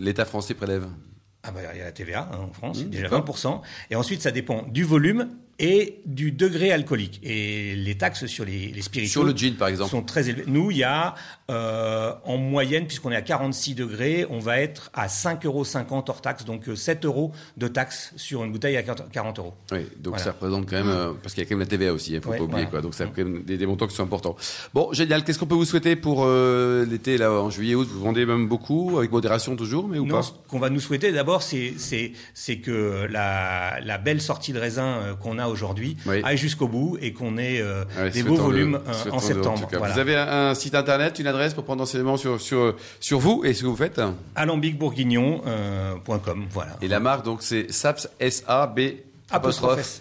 l'État 0.00 0.24
français 0.24 0.54
prélève? 0.54 0.86
Ah 1.44 1.52
bah, 1.52 1.60
il 1.72 1.78
y 1.78 1.80
a 1.80 1.84
la 1.84 1.92
TVA 1.92 2.28
hein, 2.32 2.38
en 2.50 2.52
France, 2.52 2.82
mmh, 2.82 2.90
déjà 2.90 3.08
20%. 3.08 3.60
Et 3.90 3.96
ensuite, 3.96 4.20
ça 4.20 4.32
dépend 4.32 4.64
du 4.68 4.82
volume 4.82 5.28
et 5.58 6.00
du 6.06 6.32
degré 6.32 6.70
alcoolique. 6.72 7.20
Et 7.22 7.74
les 7.74 7.96
taxes 7.96 8.26
sur 8.26 8.44
les, 8.44 8.68
les 8.68 8.82
spiritueux 8.82 9.10
sur 9.10 9.24
le 9.24 9.32
gin, 9.32 9.54
par 9.54 9.68
exemple. 9.68 9.90
sont 9.90 10.02
très 10.02 10.28
élevées. 10.28 10.44
Nous, 10.46 10.70
il 10.70 10.78
y 10.78 10.84
a 10.84 11.14
euh, 11.50 12.12
en 12.24 12.36
moyenne, 12.36 12.86
puisqu'on 12.86 13.10
est 13.10 13.16
à 13.16 13.22
46 13.22 13.74
degrés, 13.74 14.26
on 14.28 14.38
va 14.38 14.60
être 14.60 14.90
à 14.92 15.06
5,50 15.06 15.46
euros 15.46 15.64
hors 16.06 16.20
taxe, 16.20 16.44
donc 16.44 16.64
7 16.74 17.04
euh, 17.04 17.08
euros 17.08 17.32
de 17.56 17.68
taxes 17.68 18.12
sur 18.16 18.44
une 18.44 18.52
bouteille 18.52 18.76
à 18.76 18.82
40 18.82 19.38
euros. 19.38 19.54
Oui, 19.72 19.86
donc 19.98 20.18
ça 20.18 20.32
représente 20.32 20.68
quand 20.68 20.76
même, 20.76 20.88
euh, 20.88 21.12
parce 21.22 21.34
qu'il 21.34 21.42
y 21.42 21.46
a 21.46 21.48
quand 21.48 21.56
même 21.56 21.60
la 21.60 21.66
TVA 21.66 21.92
aussi, 21.92 22.12
il 22.12 22.16
ne 22.16 22.20
faut 22.20 22.32
pas 22.32 22.40
oublier, 22.40 22.66
quoi, 22.66 22.82
donc 22.82 22.94
ça 22.94 23.04
a 23.04 23.06
quand 23.06 23.24
même 23.24 23.42
des, 23.44 23.66
montants 23.66 23.86
qui 23.86 23.96
sont 23.96 24.02
importants. 24.02 24.36
Bon, 24.74 24.92
génial, 24.92 25.24
qu'est-ce 25.24 25.38
qu'on 25.38 25.46
peut 25.46 25.54
vous 25.54 25.64
souhaiter 25.64 25.96
pour 25.96 26.26
l'été, 26.26 27.16
là, 27.16 27.32
en 27.32 27.50
juillet, 27.50 27.74
août? 27.74 27.88
Vous 27.90 28.00
vendez 28.00 28.26
même 28.26 28.46
beaucoup, 28.46 28.98
avec 28.98 29.10
modération 29.10 29.56
toujours, 29.56 29.88
mais 29.88 29.98
ou 29.98 30.06
non, 30.06 30.16
pas? 30.16 30.22
ce 30.22 30.32
qu'on 30.48 30.58
va 30.58 30.70
nous 30.70 30.80
souhaiter 30.80 31.12
d'abord, 31.12 31.42
c'est 31.42 31.72
que 32.62 33.06
la, 33.10 33.80
la 33.80 33.98
belle 33.98 34.20
sortie 34.20 34.52
de 34.52 34.58
raisin 34.58 35.16
qu'on 35.22 35.38
a 35.38 35.47
aujourd'hui 35.48 35.96
aille 36.06 36.36
jusqu'au 36.36 36.68
bout 36.68 36.96
et 37.00 37.12
qu'on 37.12 37.38
ait 37.38 37.60
euh, 37.60 37.84
des 38.12 38.22
beaux 38.22 38.36
volumes 38.36 38.80
euh, 38.86 39.10
en 39.10 39.18
septembre. 39.18 39.68
Vous 39.70 39.98
avez 39.98 40.16
un, 40.16 40.54
site 40.54 40.74
internet, 40.74 41.18
une 41.18 41.26
adresse 41.26 41.54
pour 41.54 41.64
prendre 41.64 41.82
enseignement 41.82 42.16
sur, 42.16 42.40
sur, 42.40 42.74
sur 43.00 43.18
vous 43.18 43.42
et 43.44 43.52
ce 43.54 43.62
que 43.62 43.66
vous 43.66 43.76
faites 43.76 44.00
alambicbourguignon.com. 44.34 46.46
voilà. 46.50 46.76
Et 46.82 46.88
la 46.88 47.00
marque, 47.00 47.24
donc, 47.24 47.42
c'est 47.42 47.72
SAPS, 47.72 48.08
S-A-B 48.20 48.80
apostrophe. 49.30 50.00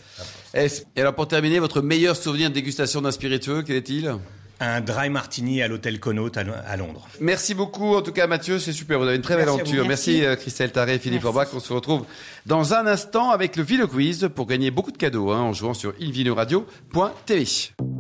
S. 0.54 0.86
Et 0.96 1.02
alors, 1.02 1.14
pour 1.14 1.28
terminer, 1.28 1.60
votre 1.60 1.82
meilleur 1.82 2.16
souvenir 2.16 2.48
de 2.50 2.56
dégustation 2.56 3.02
d'un 3.02 3.12
spiritueux, 3.12 3.64
quel 3.64 3.76
est-il? 3.76 4.16
Un 4.60 4.82
dry 4.82 5.10
martini 5.10 5.62
à 5.62 5.68
l'hôtel 5.68 6.00
Connaught 6.00 6.38
à, 6.38 6.78
Londres. 6.78 7.08
Merci 7.20 7.54
beaucoup, 7.54 7.96
en 7.96 8.02
tout 8.02 8.12
cas 8.12 8.28
Mathieu, 8.28 8.60
c'est 8.60 8.74
super, 8.74 9.00
vous 9.00 9.06
avez 9.06 9.16
une 9.16 9.22
très 9.22 9.36
belle 9.36 9.50
aventure. 9.50 9.86
Merci, 9.88 10.12
Merci. 10.12 10.26
euh, 10.26 10.36
Christelle 10.36 10.72
Taré 10.72 10.96
et 10.96 11.00
Philippe. 11.00 11.22
Forbach. 11.22 11.50
On 11.54 11.60
se 11.60 11.74
retrouve 11.74 12.06
dans 12.46 12.74
un 12.74 12.88
instant 12.88 13.32
avec 13.32 13.56
le 13.56 13.64
Vino 13.64 13.88
Quiz 13.88 14.30
pour 14.34 14.48
gagner 14.48 14.72
beaucoup 14.72 14.92
de 14.92 14.98
cadeaux 14.98 15.32
hein, 15.32 15.42
en 15.42 15.54
jouant 15.54 15.74
sur 15.74 15.94
invinoradio.tv. 16.02 17.46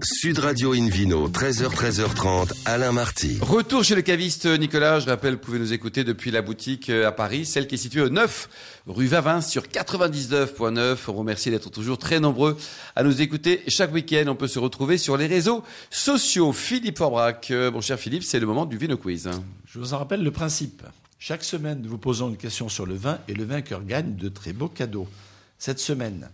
Sud 0.04 0.40
Radio 0.40 0.74
Invino, 0.74 1.28
13h, 1.28 1.74
13h30, 1.74 2.52
Alain 2.66 2.92
Marty. 2.92 3.40
Retour 3.42 3.84
chez 3.84 3.96
le 3.96 4.02
caviste 4.02 4.46
Nicolas. 4.46 5.00
Je 5.00 5.08
rappelle, 5.08 5.34
vous 5.34 5.40
pouvez 5.40 5.60
nous 5.60 5.74
écouter 5.74 6.04
depuis 6.04 6.32
la 6.32 6.42
boutique 6.42 6.90
euh, 6.90 7.08
à 7.08 7.12
Paris, 7.12 7.46
celle 7.46 7.68
qui 7.68 7.76
est 7.76 7.80
située 7.80 8.02
au 8.02 8.10
9 8.10 8.50
rue 8.88 9.08
Vavin 9.08 9.42
sur 9.42 9.64
99.9. 9.64 10.98
On 11.08 11.14
remercie 11.14 11.52
d'être 11.52 11.70
toujours 11.70 11.98
très 11.98 12.20
nombreux 12.20 12.58
à 12.96 13.04
nous 13.04 13.22
écouter 13.22 13.64
chaque 13.68 13.94
week-end. 13.94 14.26
On 14.28 14.36
peut 14.36 14.48
se 14.48 14.60
retrouver 14.60 14.98
sur 14.98 15.18
les 15.18 15.28
réseaux 15.28 15.64
sociaux. 15.90 16.47
Philippe 16.54 16.98
Forbrac, 16.98 17.52
euh, 17.52 17.72
mon 17.72 17.82
cher 17.82 18.00
Philippe, 18.00 18.24
c'est 18.24 18.40
le 18.40 18.46
moment 18.46 18.66
du 18.66 18.78
Vino 18.78 18.98
Quiz. 18.98 19.30
Je 19.66 19.80
vous 19.80 19.94
en 19.94 19.98
rappelle 19.98 20.24
le 20.24 20.32
principe. 20.32 20.84
Chaque 21.20 21.44
semaine, 21.44 21.82
nous 21.82 21.90
vous 21.90 21.98
posons 21.98 22.30
une 22.30 22.38
question 22.38 22.70
sur 22.70 22.86
le 22.86 22.96
vin 22.96 23.20
et 23.28 23.34
le 23.34 23.44
vainqueur 23.44 23.84
gagne 23.84 24.16
de 24.16 24.30
très 24.30 24.54
beaux 24.54 24.68
cadeaux. 24.68 25.08
Cette 25.58 25.80
semaine, 25.80 26.30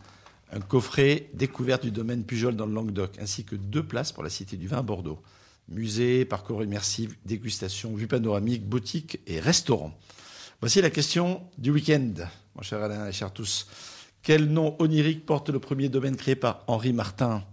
un 0.51 0.59
coffret 0.59 1.29
découverte 1.33 1.83
du 1.83 1.91
domaine 1.91 2.23
Pujol 2.23 2.55
dans 2.55 2.65
le 2.65 2.73
Languedoc, 2.73 3.11
ainsi 3.19 3.43
que 3.43 3.55
deux 3.55 3.83
places 3.83 4.11
pour 4.11 4.23
la 4.23 4.29
Cité 4.29 4.57
du 4.57 4.67
Vin 4.67 4.79
à 4.79 4.81
Bordeaux. 4.81 5.21
Musée, 5.69 6.25
parcours 6.25 6.63
immersif, 6.63 7.11
dégustation, 7.25 7.95
vue 7.95 8.07
panoramique, 8.07 8.67
boutique 8.67 9.19
et 9.25 9.39
restaurant. 9.39 9.97
Voici 10.59 10.81
la 10.81 10.89
question 10.89 11.41
du 11.57 11.71
week-end, 11.71 12.13
mon 12.55 12.61
cher 12.61 12.81
Alain 12.81 13.07
et 13.07 13.11
chers 13.11 13.31
tous. 13.31 13.67
Quel 14.21 14.45
nom 14.45 14.75
onirique 14.79 15.25
porte 15.25 15.49
le 15.49 15.59
premier 15.59 15.89
domaine 15.89 16.15
créé 16.15 16.35
par 16.35 16.63
Henri 16.67 16.93
Martin? 16.93 17.43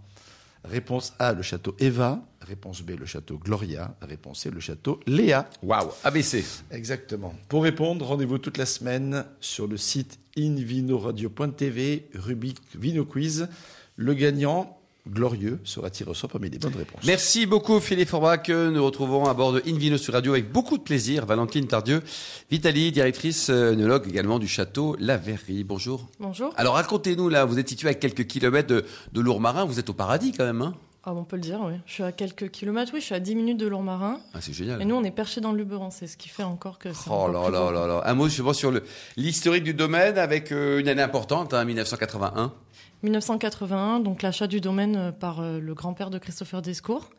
Réponse 0.63 1.13
A, 1.19 1.33
le 1.33 1.41
château 1.41 1.75
Eva. 1.79 2.21
Réponse 2.41 2.81
B, 2.81 2.91
le 2.99 3.05
château 3.05 3.37
Gloria. 3.37 3.95
Réponse 4.01 4.39
C, 4.41 4.49
le 4.49 4.59
château 4.59 4.99
Léa. 5.05 5.49
Waouh, 5.61 5.89
ABC. 6.03 6.43
Exactement. 6.71 7.35
Pour 7.49 7.63
répondre, 7.63 8.05
rendez-vous 8.05 8.39
toute 8.39 8.57
la 8.57 8.65
semaine 8.65 9.25
sur 9.39 9.67
le 9.67 9.77
site 9.77 10.19
invinoradio.tv, 10.37 12.09
rubrique 12.15 12.57
Vino 12.75 13.05
Quiz. 13.05 13.47
Le 13.95 14.13
gagnant, 14.15 14.79
glorieux, 15.07 15.59
sera 15.63 15.89
tiré 15.89 16.09
au 16.09 16.13
sort 16.13 16.29
parmi 16.29 16.49
les 16.49 16.57
bonnes 16.57 16.75
réponses. 16.75 17.01
Merci 17.05 17.45
beaucoup 17.45 17.79
Philippe 17.79 18.09
Forbach. 18.09 18.49
Nous 18.49 18.83
retrouvons 18.83 19.25
à 19.25 19.33
bord 19.33 19.53
de 19.53 19.61
Invino 19.67 19.97
sur 19.97 20.13
Radio 20.13 20.33
avec 20.33 20.51
beaucoup 20.51 20.77
de 20.77 20.83
plaisir. 20.83 21.25
Valentine 21.25 21.67
Tardieu, 21.67 22.01
Vitali, 22.49 22.91
directrice 22.91 23.49
euh, 23.49 23.73
œnologue 23.73 24.07
également 24.07 24.39
du 24.39 24.47
château 24.47 24.95
La 24.99 25.17
Verrerie. 25.17 25.63
Bonjour. 25.63 26.07
Bonjour. 26.19 26.53
Alors 26.57 26.75
racontez-nous 26.75 27.29
là, 27.29 27.45
vous 27.45 27.59
êtes 27.59 27.69
situé 27.69 27.89
à 27.89 27.93
quelques 27.93 28.25
kilomètres 28.25 28.69
de, 28.69 28.85
de 29.13 29.21
Lourmarin, 29.21 29.65
vous 29.65 29.79
êtes 29.79 29.89
au 29.89 29.93
paradis 29.93 30.31
quand 30.31 30.45
même. 30.45 30.61
Hein? 30.61 30.73
Ah, 31.03 31.13
on 31.15 31.23
peut 31.23 31.35
le 31.35 31.41
dire, 31.41 31.59
oui. 31.63 31.73
Je 31.87 31.93
suis 31.93 32.03
à 32.03 32.11
quelques 32.11 32.51
kilomètres, 32.51 32.91
oui, 32.93 32.99
je 32.99 33.05
suis 33.05 33.15
à 33.15 33.19
10 33.19 33.35
minutes 33.35 33.57
de 33.57 33.65
Lourmarin. 33.65 34.19
ah, 34.35 34.37
c'est 34.39 34.53
génial. 34.53 34.79
Et 34.81 34.85
nous, 34.85 34.93
on 34.93 35.03
est 35.03 35.09
perchés 35.11 35.41
dans 35.41 35.51
le 35.51 35.57
Luberon, 35.57 35.89
c'est 35.89 36.05
ce 36.05 36.15
qui 36.15 36.29
fait 36.29 36.43
encore 36.43 36.77
que 36.77 36.93
c'est. 36.93 37.09
Oh 37.09 37.27
là 37.27 37.49
là 37.49 37.71
là 37.71 37.87
là. 37.87 38.03
Un 38.05 38.13
mot 38.13 38.29
sur 38.29 38.71
l'historique 39.17 39.63
du 39.63 39.73
domaine 39.73 40.19
avec 40.19 40.51
euh, 40.51 40.79
une 40.79 40.87
année 40.87 41.01
importante, 41.01 41.55
hein, 41.55 41.65
1981. 41.65 42.53
1981, 43.01 43.99
donc 43.99 44.21
l'achat 44.21 44.45
du 44.45 44.61
domaine 44.61 44.95
euh, 44.95 45.11
par 45.11 45.39
euh, 45.39 45.59
le 45.59 45.73
grand-père 45.73 46.11
de 46.11 46.19
Christopher 46.19 46.61
Descours. 46.61 47.09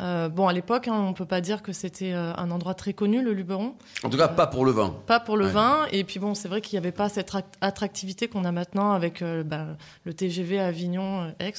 Euh, 0.00 0.28
bon, 0.28 0.48
à 0.48 0.52
l'époque, 0.52 0.88
hein, 0.88 0.94
on 1.06 1.12
peut 1.12 1.26
pas 1.26 1.40
dire 1.40 1.62
que 1.62 1.72
c'était 1.72 2.12
euh, 2.12 2.32
un 2.36 2.50
endroit 2.50 2.74
très 2.74 2.92
connu, 2.92 3.22
le 3.22 3.32
Luberon. 3.34 3.74
En 4.02 4.10
tout 4.10 4.16
cas, 4.16 4.26
pas 4.26 4.46
pour 4.48 4.64
le 4.64 4.72
vin. 4.72 4.96
Pas 5.06 5.20
pour 5.20 5.36
le 5.36 5.44
Ouais. 5.46 5.52
vin. 5.52 5.86
Et 5.92 6.02
puis 6.02 6.18
bon, 6.18 6.34
c'est 6.34 6.48
vrai 6.48 6.60
qu'il 6.60 6.76
n'y 6.76 6.84
avait 6.84 6.92
pas 6.96 7.08
cette 7.08 7.30
tra- 7.30 7.42
attractivité 7.60 8.26
qu'on 8.26 8.44
a 8.44 8.50
maintenant 8.52 8.92
avec 8.92 9.22
euh, 9.22 9.44
ben, 9.44 9.76
le 10.04 10.14
TGV 10.14 10.58
Avignon-Aix, 10.60 11.52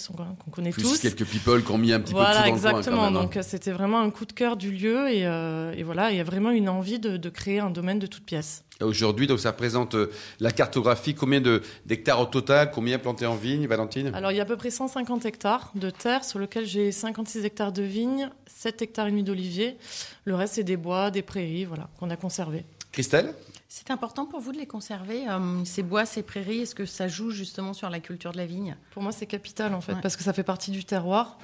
qu'on 0.44 0.52
connaît 0.52 0.72
Plus 0.72 0.84
tous. 0.84 1.00
quelques 1.00 1.26
people 1.26 1.64
qui 1.64 1.72
ont 1.72 1.78
mis 1.78 1.94
un 1.94 2.00
petit 2.02 2.14
peu 2.14 2.20
de 2.20 2.24
dans 2.26 2.30
le 2.32 2.36
coin 2.36 2.46
exactement. 2.48 2.98
quand 2.98 3.04
même. 3.06 3.16
hein. 3.18 3.22
Donc 3.22 3.38
euh, 3.38 3.42
c'était 3.44 3.72
vraiment 3.72 4.00
un 4.02 4.10
coup 4.10 4.26
de 4.26 4.34
cœur 4.34 4.58
du 4.58 4.72
lieu 4.72 5.10
et, 5.10 5.26
euh, 5.26 5.72
et 5.78 5.84
voilà, 5.84 6.12
il 6.12 6.18
y 6.18 6.20
a 6.20 6.24
vraiment 6.26 6.52
une 6.52 6.70
envie 6.70 7.00
de, 7.00 7.18
de 7.18 7.30
créer 7.30 7.60
un 7.60 7.70
domaine 7.70 8.00
de 8.00 8.08
toutes 8.08 8.26
pièces. 8.26 8.64
Aujourd'hui, 8.82 9.28
donc 9.28 9.40
ça 9.40 9.52
représente 9.52 9.94
euh, 9.96 10.12
la 10.40 10.52
cartographie. 10.52 11.14
Combien 11.14 11.40
de- 11.40 11.62
d'hectares 11.86 12.20
au 12.20 12.26
total? 12.26 12.72
Combien 12.72 12.98
plantés 12.98 13.26
en 13.28 13.36
vigne, 13.36 13.68
Valentine? 13.68 14.12
Alors 14.14 14.32
il 14.32 14.36
y 14.38 14.40
a 14.40 14.44
à 14.44 14.46
peu 14.48 14.58
près 14.58 14.72
150 14.72 15.26
hectares 15.26 15.72
de 15.76 15.90
terre 15.92 16.26
sur 16.26 16.40
lequel 16.40 16.66
j'ai 16.66 16.92
56 16.92 17.46
hectares 17.46 17.72
de 17.72 17.84
vignes, 17.84 18.23
7 18.48 18.82
hectares 18.82 19.08
et 19.08 19.12
demi 19.12 19.24
d'oliviers. 19.24 19.78
Le 20.26 20.36
reste 20.36 20.56
c'est 20.56 20.64
des 20.64 20.78
bois, 20.78 21.12
des 21.12 21.22
prairies, 21.22 21.66
voilà, 21.66 21.90
qu'on 22.00 22.10
a 22.10 22.16
conservés. 22.16 22.66
Christelle 22.92 23.34
C'est 23.70 23.90
important 23.90 24.26
pour 24.28 24.40
vous 24.40 24.52
de 24.52 24.58
les 24.58 24.68
conserver, 24.68 25.28
euh, 25.28 25.66
ces 25.66 25.82
bois, 25.82 26.06
ces 26.06 26.22
prairies? 26.22 26.62
Est-ce 26.62 26.76
que 26.76 26.86
ça 26.86 27.08
joue 27.08 27.32
justement 27.32 27.74
sur 27.74 27.90
la 27.90 28.00
culture 28.00 28.32
de 28.32 28.38
la 28.38 28.46
vigne? 28.46 28.76
Pour 28.92 29.02
moi 29.02 29.12
c'est 29.12 29.26
capital 29.26 29.74
en 29.74 29.82
fait 29.82 29.94
Ouais. 29.94 30.02
parce 30.02 30.16
que 30.16 30.24
ça 30.24 30.32
fait 30.34 30.44
partie 30.44 30.72
du 30.72 30.86
terroir. 30.86 31.38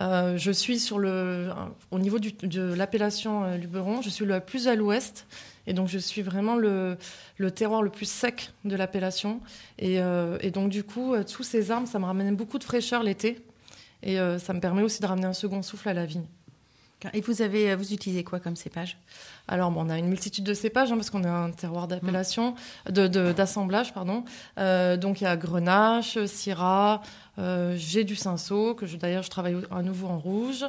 Euh, 0.00 0.36
je 0.38 0.50
suis 0.50 0.80
sur 0.80 0.98
le, 0.98 1.50
au 1.92 1.98
niveau 2.00 2.18
du- 2.18 2.32
de 2.32 2.72
l'appellation 2.74 3.44
euh, 3.44 3.56
Luberon, 3.58 4.02
je 4.02 4.08
suis 4.10 4.24
le 4.24 4.40
plus 4.40 4.66
à 4.66 4.74
l'ouest. 4.74 5.26
Et 5.66 5.72
donc, 5.72 5.88
je 5.88 5.98
suis 5.98 6.20
vraiment 6.20 6.56
le, 6.56 6.98
le 7.38 7.50
terroir 7.50 7.80
le 7.82 7.88
plus 7.88 8.04
sec 8.04 8.50
de 8.66 8.76
l'appellation. 8.76 9.40
Et, 9.78 9.98
euh, 9.98 10.36
et 10.42 10.50
donc, 10.50 10.68
du 10.68 10.84
coup, 10.84 11.14
euh, 11.14 11.22
tous 11.24 11.42
ces 11.42 11.70
arbres, 11.70 11.88
ça 11.88 11.98
me 11.98 12.04
ramène 12.04 12.36
beaucoup 12.36 12.58
de 12.58 12.64
fraîcheur 12.64 13.02
l'été. 13.02 13.38
Et 14.04 14.20
euh, 14.20 14.38
ça 14.38 14.52
me 14.52 14.60
permet 14.60 14.82
aussi 14.82 15.00
de 15.00 15.06
ramener 15.06 15.26
un 15.26 15.32
second 15.32 15.62
souffle 15.62 15.88
à 15.88 15.94
la 15.94 16.06
vigne. 16.06 16.26
Et 17.12 17.20
vous, 17.20 17.42
avez, 17.42 17.74
vous 17.74 17.92
utilisez 17.92 18.24
quoi 18.24 18.40
comme 18.40 18.56
cépage? 18.56 18.96
Alors, 19.46 19.70
bon, 19.70 19.84
on 19.86 19.90
a 19.90 19.98
une 19.98 20.08
multitude 20.08 20.44
de 20.44 20.54
cépages, 20.54 20.90
hein, 20.90 20.94
parce 20.96 21.10
qu'on 21.10 21.24
a 21.24 21.28
un 21.30 21.50
terroir 21.50 21.86
d'appellation, 21.86 22.54
de- 22.88 23.08
de- 23.08 23.32
d'assemblage, 23.32 23.92
pardon. 23.92 24.24
Euh, 24.56 24.96
donc, 24.96 25.20
il 25.20 25.24
y 25.24 25.26
a 25.26 25.36
Grenache, 25.36 26.24
Syrah, 26.24 27.02
euh, 27.38 27.74
j'ai 27.76 28.04
du 28.04 28.16
Cinsault, 28.16 28.74
que 28.74 28.86
d'ailleurs, 28.96 29.22
je 29.22 29.28
travaille 29.28 29.56
à 29.70 29.82
nouveau 29.82 30.06
en 30.06 30.18
rouge, 30.18 30.64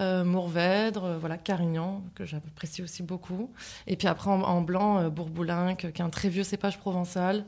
euh, 0.00 0.22
Mourvèdre, 0.22 1.04
euh, 1.04 1.18
voilà, 1.18 1.38
Carignan, 1.38 2.02
que 2.14 2.26
j'apprécie 2.26 2.82
aussi 2.82 3.02
beaucoup. 3.02 3.48
Et 3.86 3.96
puis 3.96 4.06
après, 4.06 4.28
en, 4.30 4.42
en 4.42 4.60
blanc, 4.60 4.98
euh, 4.98 5.08
Bourboulinque, 5.08 5.92
qui 5.94 6.02
est 6.02 6.04
un 6.04 6.10
très 6.10 6.28
vieux 6.28 6.44
cépage 6.44 6.78
provençal. 6.78 7.44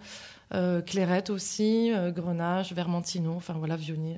Euh, 0.54 0.82
Clairette 0.82 1.30
aussi, 1.30 1.92
euh, 1.92 2.10
Grenache, 2.10 2.72
Vermentino, 2.72 3.32
enfin 3.34 3.54
voilà, 3.58 3.76
Vionnier. 3.76 4.16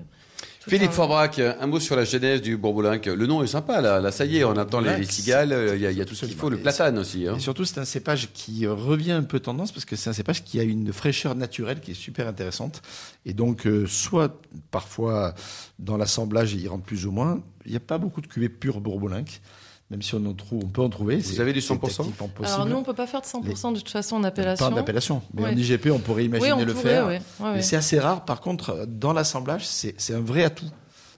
Philippe 0.66 0.92
Forbrac, 0.92 1.38
un 1.38 1.66
mot 1.66 1.78
sur 1.78 1.94
la 1.94 2.04
genèse 2.04 2.40
du 2.40 2.56
Bourboulinque. 2.56 3.04
Le 3.04 3.26
nom 3.26 3.42
est 3.42 3.46
sympa, 3.46 3.82
là. 3.82 4.00
Là, 4.00 4.10
ça 4.10 4.24
y 4.24 4.38
est, 4.38 4.44
on 4.44 4.56
attend 4.56 4.80
les, 4.80 4.96
les 4.96 5.04
cigales, 5.04 5.54
il 5.74 5.80
y 5.80 5.86
a, 5.86 5.90
il 5.90 5.98
y 5.98 6.00
a 6.00 6.06
tout 6.06 6.14
ce 6.14 6.24
qu'il 6.24 6.34
faut. 6.34 6.48
Le 6.48 6.56
platane 6.56 6.96
aussi. 6.98 7.28
hein. 7.28 7.34
Et 7.36 7.40
surtout, 7.40 7.66
c'est 7.66 7.78
un 7.78 7.84
cépage 7.84 8.30
qui 8.32 8.66
revient 8.66 9.12
un 9.12 9.24
peu 9.24 9.40
tendance 9.40 9.72
parce 9.72 9.84
que 9.84 9.94
c'est 9.94 10.08
un 10.08 10.14
cépage 10.14 10.42
qui 10.42 10.58
a 10.58 10.62
une 10.62 10.90
fraîcheur 10.90 11.34
naturelle 11.34 11.80
qui 11.80 11.90
est 11.90 11.94
super 11.94 12.26
intéressante. 12.26 12.80
Et 13.26 13.34
donc, 13.34 13.66
euh, 13.66 13.86
soit 13.86 14.40
parfois 14.70 15.34
dans 15.78 15.98
l'assemblage, 15.98 16.54
il 16.54 16.66
rentre 16.66 16.84
plus 16.84 17.04
ou 17.04 17.12
moins. 17.12 17.42
Il 17.66 17.70
n'y 17.72 17.76
a 17.76 17.80
pas 17.80 17.98
beaucoup 17.98 18.22
de 18.22 18.26
cuvées 18.26 18.48
pures 18.48 18.80
bourbolinques, 18.80 19.42
même 19.94 20.02
si 20.02 20.12
on 20.16 20.26
en 20.26 20.34
trouve, 20.34 20.64
on 20.64 20.68
peut 20.68 20.82
en 20.82 20.88
trouver. 20.88 21.16
Vous 21.18 21.40
avez 21.40 21.52
du 21.52 21.60
c'est 21.60 21.72
100% 21.72 21.78
techniquement 21.98 22.26
possible. 22.26 22.54
Alors 22.54 22.66
nous, 22.66 22.74
on 22.76 22.82
peut 22.82 22.94
pas 22.94 23.06
faire 23.06 23.20
de 23.20 23.26
100% 23.26 23.72
de 23.74 23.78
toute 23.78 23.88
façon 23.90 24.16
en 24.16 24.24
appellation. 24.24 24.68
Pas 24.68 24.74
en 24.74 24.76
appellation, 24.76 25.22
mais 25.32 25.42
Ouais. 25.44 25.50
en 25.50 25.56
IGP, 25.56 25.86
on 25.92 26.00
pourrait 26.00 26.24
imaginer 26.24 26.52
oui, 26.52 26.60
on 26.60 26.64
le 26.64 26.72
pourrait, 26.72 26.82
faire. 26.82 27.06
ouais. 27.06 27.22
Ouais, 27.38 27.46
ouais. 27.46 27.52
Mais 27.54 27.62
c'est 27.62 27.76
assez 27.76 28.00
rare. 28.00 28.24
Par 28.24 28.40
contre, 28.40 28.86
dans 28.88 29.12
l'assemblage, 29.12 29.64
c'est 29.68 29.94
c'est 29.98 30.14
un 30.14 30.20
vrai 30.20 30.42
atout. 30.42 30.66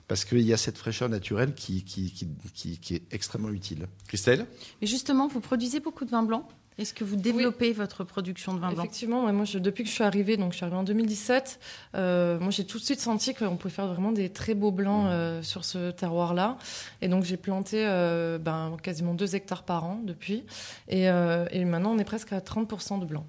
Parce 0.07 0.23
qu'il 0.25 0.41
y 0.41 0.53
a 0.53 0.57
cette 0.57 0.77
fraîcheur 0.77 1.09
naturelle 1.09 1.53
qui, 1.53 1.83
qui, 1.83 2.11
qui, 2.13 2.27
qui- 2.53 2.77
qui 2.77 2.95
est 2.95 3.03
extrêmement 3.11 3.49
utile. 3.49 3.87
Christelle? 4.07 4.45
Mais 4.79 4.87
justement, 4.87 5.27
vous 5.27 5.41
produisez 5.41 5.79
beaucoup 5.81 6.05
de 6.05 6.11
vin 6.11 6.23
blanc 6.23 6.47
Est-ce 6.79 6.93
que 6.93 7.03
vous 7.03 7.15
développez 7.15 7.73
votre 7.73 8.03
production 8.03 8.53
de 8.53 8.59
vin 8.59 8.71
blanc? 8.71 8.83
Effectivement, 8.83 9.25
ouais, 9.25 9.31
moi, 9.31 9.45
je- 9.45 9.57
depuis 9.57 9.83
que 9.83 9.89
je 9.89 9.95
suis 9.95 10.03
arrivée, 10.03 10.37
donc 10.37 10.51
je 10.51 10.57
suis 10.57 10.63
arrivée 10.63 10.77
en 10.77 10.83
2017, 10.83 11.59
euh, 11.95 12.39
moi 12.39 12.51
j'ai 12.51 12.65
tout 12.65 12.77
de 12.77 12.83
suite 12.83 12.99
senti 12.99 13.33
qu'on 13.33 13.55
pouvait 13.57 13.73
faire 13.73 13.87
vraiment 13.87 14.11
des 14.11 14.29
très 14.29 14.53
beaux 14.53 14.71
blancs 14.71 15.07
euh, 15.07 15.41
sur 15.41 15.65
ce 15.65 15.89
terroir-là. 15.91 16.57
Et 17.01 17.07
donc 17.07 17.23
j'ai 17.23 17.37
planté 17.37 17.83
euh, 17.85 18.37
ben, 18.37 18.77
quasiment 18.83 19.13
2 19.15 19.35
hectares 19.35 19.63
par 19.63 19.85
an 19.85 19.99
depuis. 20.03 20.45
Et, 20.87 21.09
euh, 21.09 21.45
et 21.51 21.65
maintenant 21.65 21.93
on 21.93 21.97
est 21.97 22.03
presque 22.03 22.31
à 22.33 22.39
30% 22.41 22.99
de 22.99 23.05
blanc. 23.05 23.25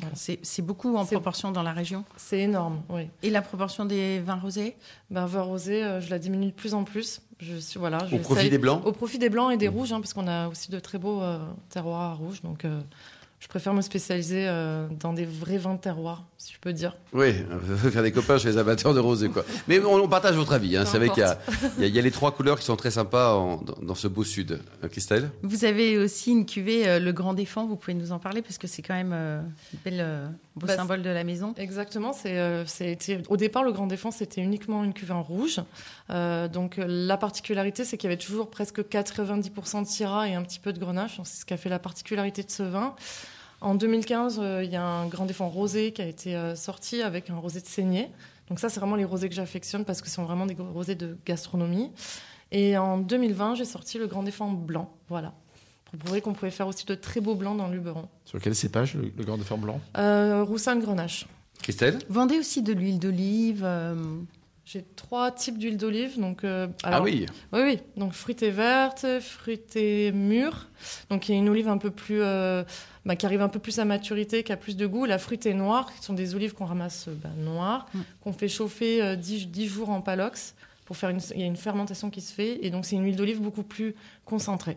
Voilà. 0.00 0.14
C'est 0.16 0.62
beaucoup 0.62 0.96
en 0.96 1.04
proportion 1.04 1.50
dans 1.50 1.62
la 1.62 1.72
région. 1.72 2.04
C'est 2.16 2.40
énorme, 2.40 2.82
oui. 2.88 3.08
Et 3.22 3.30
la 3.30 3.42
proportion 3.42 3.84
des 3.84 4.20
vins 4.20 4.36
rosés? 4.36 4.76
Ben, 5.10 5.26
vin 5.26 5.42
rosé, 5.42 5.82
euh, 5.82 6.00
je 6.00 6.10
la 6.10 6.18
diminue 6.18 6.46
de 6.46 6.52
plus 6.52 6.74
en 6.74 6.84
plus. 6.84 7.20
Je 7.40 7.56
suis, 7.56 7.78
voilà, 7.78 7.98
Au 8.12 8.18
profit 8.18 8.50
des 8.50 8.58
blancs? 8.58 8.84
Au 8.84 8.92
profit 8.92 9.18
des 9.18 9.28
blancs 9.28 9.52
et 9.52 9.56
des 9.56 9.68
rouges, 9.68 9.92
hein, 9.92 10.00
parce 10.00 10.12
qu'on 10.12 10.26
a 10.26 10.48
aussi 10.48 10.70
de 10.70 10.80
très 10.80 10.98
beaux 10.98 11.22
euh, 11.22 11.38
terroirs 11.68 12.10
à 12.10 12.14
rouge. 12.14 12.42
Donc, 12.42 12.64
euh, 12.64 12.80
je 13.38 13.46
préfère 13.46 13.74
me 13.74 13.80
spécialiser 13.80 14.48
euh, 14.48 14.88
dans 14.98 15.12
des 15.12 15.24
vrais 15.24 15.58
vins 15.58 15.74
de 15.74 15.80
terroir, 15.80 16.24
si 16.40 16.52
je 16.52 16.58
peux 16.60 16.72
dire. 16.72 16.96
Oui, 17.12 17.34
faire 17.90 18.02
des 18.04 18.12
copains 18.12 18.38
chez 18.38 18.48
les 18.48 18.58
amateurs 18.58 18.94
de 18.94 19.00
rosé, 19.00 19.28
quoi. 19.28 19.44
Mais 19.68 19.80
on, 19.80 19.96
on 19.96 20.08
partage 20.08 20.36
votre 20.36 20.52
avis. 20.52 20.76
Hein. 20.76 20.84
C'est 20.86 20.98
vrai 20.98 21.10
qu'il 21.10 21.24
y, 21.80 21.86
y 21.86 21.90
y 21.90 21.98
a 21.98 22.02
les 22.02 22.10
trois 22.12 22.30
couleurs 22.32 22.58
qui 22.60 22.64
sont 22.64 22.76
très 22.76 22.92
sympas 22.92 23.34
en- 23.34 23.56
dans, 23.56 23.74
dans 23.82 23.94
ce 23.96 24.06
beau 24.06 24.22
sud. 24.24 24.60
Euh, 24.84 24.88
Christelle? 24.88 25.30
Vous 25.42 25.64
avez 25.64 25.98
aussi 25.98 26.30
une 26.30 26.46
cuvée, 26.46 26.88
euh, 26.88 27.00
le 27.00 27.12
Grand 27.12 27.34
Défend, 27.34 27.66
vous 27.66 27.74
pouvez 27.76 27.94
nous 27.94 28.12
en 28.12 28.18
parler 28.20 28.40
parce 28.40 28.56
que 28.56 28.68
c'est 28.68 28.82
quand 28.82 28.94
même 28.94 29.12
euh, 29.12 29.40
un 29.40 29.78
bel, 29.84 29.98
euh, 30.00 30.26
beau 30.54 30.66
Bah, 30.68 30.76
symbole 30.76 31.02
de 31.02 31.10
la 31.10 31.24
maison. 31.24 31.54
Exactement. 31.56 32.12
C'est, 32.12 32.38
euh, 32.38 32.64
c'était- 32.66 33.20
au 33.28 33.36
départ, 33.36 33.64
le 33.64 33.72
Grand 33.72 33.88
Défense, 33.88 34.16
c'était 34.18 34.40
uniquement 34.40 34.84
une 34.84 34.92
cuve 34.94 35.10
en 35.12 35.22
rouge. 35.24 35.60
Euh, 36.10 36.46
donc, 36.46 36.76
la 36.78 37.16
particularité, 37.16 37.84
c'est 37.84 37.96
qu'il 37.98 38.08
y 38.08 38.12
avait 38.12 38.22
toujours 38.22 38.48
presque 38.48 38.80
90% 38.88 39.82
de 39.82 39.86
Syrah 39.88 40.28
et 40.28 40.34
un 40.34 40.42
petit 40.42 40.60
peu 40.60 40.72
de 40.72 40.78
Grenache. 40.78 41.20
C'est 41.24 41.40
ce 41.40 41.44
qui 41.44 41.52
a 41.54 41.56
fait 41.56 41.68
la 41.68 41.80
particularité 41.80 42.44
de 42.44 42.50
ce 42.50 42.62
vin. 42.62 42.94
En 43.60 43.74
2015, 43.74 44.38
euh, 44.40 44.62
il 44.64 44.70
y 44.70 44.76
a 44.76 44.82
un 44.84 45.06
Grand 45.08 45.26
Défense 45.26 45.52
rosé 45.52 45.92
qui 45.92 46.00
a 46.02 46.06
été 46.06 46.36
euh, 46.36 46.54
sorti 46.54 47.02
avec 47.02 47.28
un 47.30 47.36
rosé 47.36 47.60
de 47.60 47.66
saignée. 47.66 48.08
Donc 48.48 48.60
ça, 48.60 48.68
c'est 48.68 48.80
vraiment 48.80 48.96
les 48.96 49.04
rosés 49.04 49.28
que 49.28 49.34
j'affectionne 49.34 49.84
parce 49.84 50.00
que 50.00 50.08
ce 50.08 50.14
sont 50.14 50.24
vraiment 50.24 50.46
des 50.46 50.54
rosés 50.54 50.94
de 50.94 51.18
gastronomie. 51.26 51.90
Et 52.52 52.78
en 52.78 52.98
2020, 52.98 53.56
j'ai 53.56 53.64
sorti 53.64 53.98
le 53.98 54.06
Grand 54.06 54.22
Défend 54.22 54.50
blanc. 54.52 54.90
Voilà. 55.08 55.32
Pour 55.90 55.98
prouver 55.98 56.20
qu'on 56.20 56.32
pouvait 56.34 56.50
faire 56.50 56.66
aussi 56.68 56.86
de 56.86 56.94
très 56.94 57.20
beaux 57.20 57.34
blancs 57.34 57.56
dans 57.58 57.66
le 57.66 57.74
Luberon. 57.74 58.08
Sur 58.24 58.40
quel 58.40 58.54
cépage, 58.54 58.94
le, 58.94 59.10
le 59.16 59.24
Grand 59.24 59.38
Défend 59.38 59.58
blanc? 59.58 59.80
Euh, 59.96 60.44
Roussanne 60.44 60.80
Grenache. 60.80 61.26
Christelle? 61.62 61.98
Vendez 62.08 62.38
aussi 62.38 62.62
de 62.62 62.72
l'huile 62.72 62.98
d'olive. 62.98 63.62
euh, 63.64 63.94
J'ai 64.70 64.84
trois 64.96 65.30
types 65.32 65.56
d'huile 65.56 65.78
d'olive. 65.78 66.20
Donc, 66.20 66.44
euh, 66.44 66.66
Ah 66.82 67.00
oui. 67.00 67.24
Oui, 67.54 67.60
oui. 67.64 67.78
Donc 67.96 68.12
fruitée 68.12 68.50
verte, 68.50 69.06
fruitée 69.20 70.12
mûre. 70.12 70.66
Donc 71.08 71.28
il 71.28 71.32
y 71.32 71.34
a 71.36 71.38
une 71.38 71.48
olive 71.48 71.68
un 71.68 71.78
peu 71.78 71.90
plus, 71.90 72.20
euh, 72.20 72.64
bah, 73.06 73.16
qui 73.16 73.24
arrive 73.24 73.40
un 73.40 73.48
peu 73.48 73.60
plus 73.60 73.78
à 73.78 73.86
maturité, 73.86 74.42
qui 74.42 74.52
a 74.52 74.58
plus 74.58 74.76
de 74.76 74.86
goût. 74.86 75.06
La 75.06 75.16
fruitée 75.18 75.54
noire, 75.54 75.90
qui 75.98 76.04
sont 76.04 76.12
des 76.12 76.34
olives 76.34 76.52
qu'on 76.52 76.66
ramasse 76.66 77.06
euh, 77.08 77.14
bah, 77.22 77.30
noires, 77.38 77.86
Mm. 77.94 77.98
qu'on 78.22 78.32
fait 78.34 78.48
chauffer 78.48 79.02
euh, 79.02 79.16
10, 79.16 79.48
10 79.48 79.66
jours 79.68 79.88
en 79.88 80.02
palox. 80.02 80.54
Pour 80.84 80.96
faire 80.98 81.10
une, 81.10 81.20
il 81.34 81.40
y 81.40 81.44
a 81.44 81.46
une 81.46 81.56
fermentation 81.56 82.10
qui 82.10 82.20
se 82.20 82.32
fait. 82.34 82.58
Et 82.62 82.68
donc 82.70 82.84
c'est 82.84 82.96
une 82.96 83.04
huile 83.04 83.16
d'olive 83.16 83.40
beaucoup 83.40 83.62
plus 83.62 83.94
concentrée. 84.26 84.76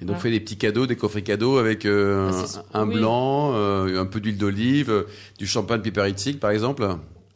Et 0.00 0.02
donc, 0.02 0.10
Voilà. 0.16 0.20
fait 0.20 0.30
des 0.30 0.40
petits 0.40 0.56
cadeaux, 0.58 0.86
des 0.88 0.96
coffrets 0.96 1.22
cadeaux 1.22 1.58
avec 1.58 1.84
euh, 1.84 2.30
Ah, 2.72 2.80
un 2.80 2.88
oui. 2.88 2.94
blanc, 2.96 3.52
euh, 3.54 4.00
un 4.00 4.06
peu 4.06 4.18
d'huile 4.20 4.38
d'olive, 4.38 5.06
du 5.38 5.46
champagne 5.46 5.80
piperitzig, 5.80 6.38
par 6.40 6.50
exemple? 6.50 6.88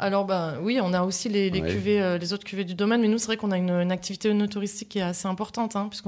Alors 0.03 0.25
ben 0.25 0.55
oui, 0.63 0.81
on 0.83 0.93
a 0.93 1.03
aussi 1.03 1.29
les, 1.29 1.49
les 1.51 1.61
Ouais. 1.61 1.71
cuvées, 1.71 2.03
euh, 2.03 2.19
les 2.19 2.33
autres 2.33 2.45
cuvées 2.45 2.65
du 2.65 2.75
domaine, 2.75 3.01
mais 3.01 3.09
nous 3.09 3.19
c'est 3.19 3.27
vrai 3.27 3.37
qu'on 3.37 3.51
a 3.53 3.57
une, 3.57 3.71
une 3.71 3.93
activité 3.93 4.33
no 4.35 4.47
touristique 4.47 4.89
qui 4.91 4.99
est 4.99 5.03
assez 5.03 5.29
importante, 5.29 5.77
hein, 5.77 5.87
puisque 5.89 6.07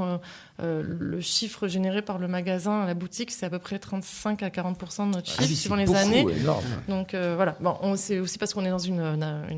le 0.61 1.21
chiffre 1.21 1.67
généré 1.69 2.03
par 2.03 2.19
le 2.19 2.29
magasin 2.29 2.83
à 2.83 2.87
la 2.87 2.95
boutique, 2.95 3.31
c'est 3.31 3.47
à 3.47 3.51
peu 3.51 3.59
près 3.59 3.79
35 3.79 4.43
à 4.43 4.51
40 4.51 4.79
de 4.79 5.15
notre 5.17 5.27
chiffre 5.27 5.39
Ah 5.41 5.43
oui, 5.43 5.49
c'est 5.49 5.55
suivant 5.55 5.77
les 5.77 5.85
beaucoup, 5.85 5.99
années. 5.99 6.27
Énorme. 6.41 6.65
Donc 6.89 7.15
euh, 7.15 7.35
voilà, 7.37 7.57
bon, 7.61 7.77
on- 7.83 7.97
c'est 7.97 8.19
aussi 8.21 8.39
parce 8.39 8.53
qu'on 8.55 8.65
est 8.65 8.71
dans 8.71 8.79
une, 8.79 9.01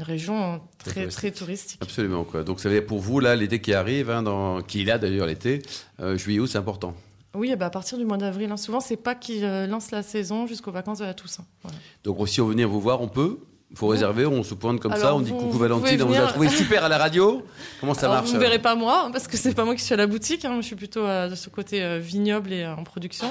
région 0.02 0.60
Très 0.78 0.90
très, 0.90 1.00
touristique. 1.02 1.16
très 1.18 1.30
touristique. 1.32 1.82
Absolument, 1.82 2.24
quoi. 2.24 2.42
Donc, 2.44 2.60
ça 2.60 2.68
veut 2.68 2.74
dire 2.78 2.86
pour 2.86 3.00
vous, 3.00 3.18
là, 3.20 3.34
l'été 3.34 3.60
qui 3.60 3.72
arrive, 3.74 4.10
hein, 4.10 4.22
dans... 4.22 4.62
qui 4.62 4.82
est 4.82 4.84
là 4.84 4.98
d'ailleurs 4.98 5.26
l'été, 5.26 5.62
euh, 6.00 6.16
juillet, 6.16 6.38
août, 6.38 6.46
c'est 6.46 6.58
important. 6.58 6.94
Oui, 7.34 7.50
eh 7.52 7.56
ben, 7.56 7.66
à 7.66 7.70
partir 7.70 7.98
du 7.98 8.04
mois 8.04 8.16
d'avril, 8.16 8.50
hein, 8.52 8.56
souvent 8.56 8.80
c'est 8.80 8.96
pas 8.96 9.14
qu'ils 9.14 9.44
euh, 9.44 9.66
lancent 9.66 9.90
la 9.90 10.02
saison 10.02 10.46
jusqu'aux 10.46 10.70
vacances 10.72 10.98
de 10.98 11.04
la 11.04 11.14
Toussaint. 11.14 11.44
Voilà. 11.62 11.76
Donc, 12.04 12.28
si 12.28 12.40
on 12.40 12.44
veut 12.46 12.52
venir 12.52 12.68
vous 12.68 12.80
voir, 12.80 13.00
on 13.00 13.08
peut 13.08 13.38
Il 13.76 13.78
faut 13.78 13.88
réserver, 13.88 14.24
on 14.24 14.42
se 14.42 14.54
pointe 14.54 14.80
comme 14.80 14.96
ça, 14.96 15.14
on 15.14 15.20
dit 15.20 15.32
coucou 15.32 15.58
Valentine, 15.58 16.00
on 16.02 16.06
vous 16.06 16.14
a 16.14 16.26
trouvé 16.28 16.48
super 16.48 16.82
à 16.82 16.88
la 16.88 16.96
radio. 16.96 17.44
Comment 17.78 17.92
ça 17.92 18.06
Alors, 18.06 18.14
marche 18.16 18.28
Vous 18.28 18.34
ne 18.36 18.40
verrez 18.40 18.58
pas 18.58 18.74
moi, 18.74 19.10
parce 19.12 19.28
que 19.28 19.36
c'est 19.36 19.52
pas 19.54 19.66
moi 19.66 19.74
qui 19.74 19.82
suis 19.84 19.92
à 19.92 19.98
la 19.98 20.06
boutique. 20.06 20.46
hein. 20.46 20.56
Je 20.62 20.66
suis 20.66 20.76
plutôt 20.76 21.04
euh, 21.04 21.28
de 21.28 21.34
ce 21.34 21.50
côté 21.50 21.82
euh, 21.82 21.98
vignoble 21.98 22.54
et 22.54 22.62
euh, 22.62 22.74
en 22.74 22.84
production. 22.84 23.26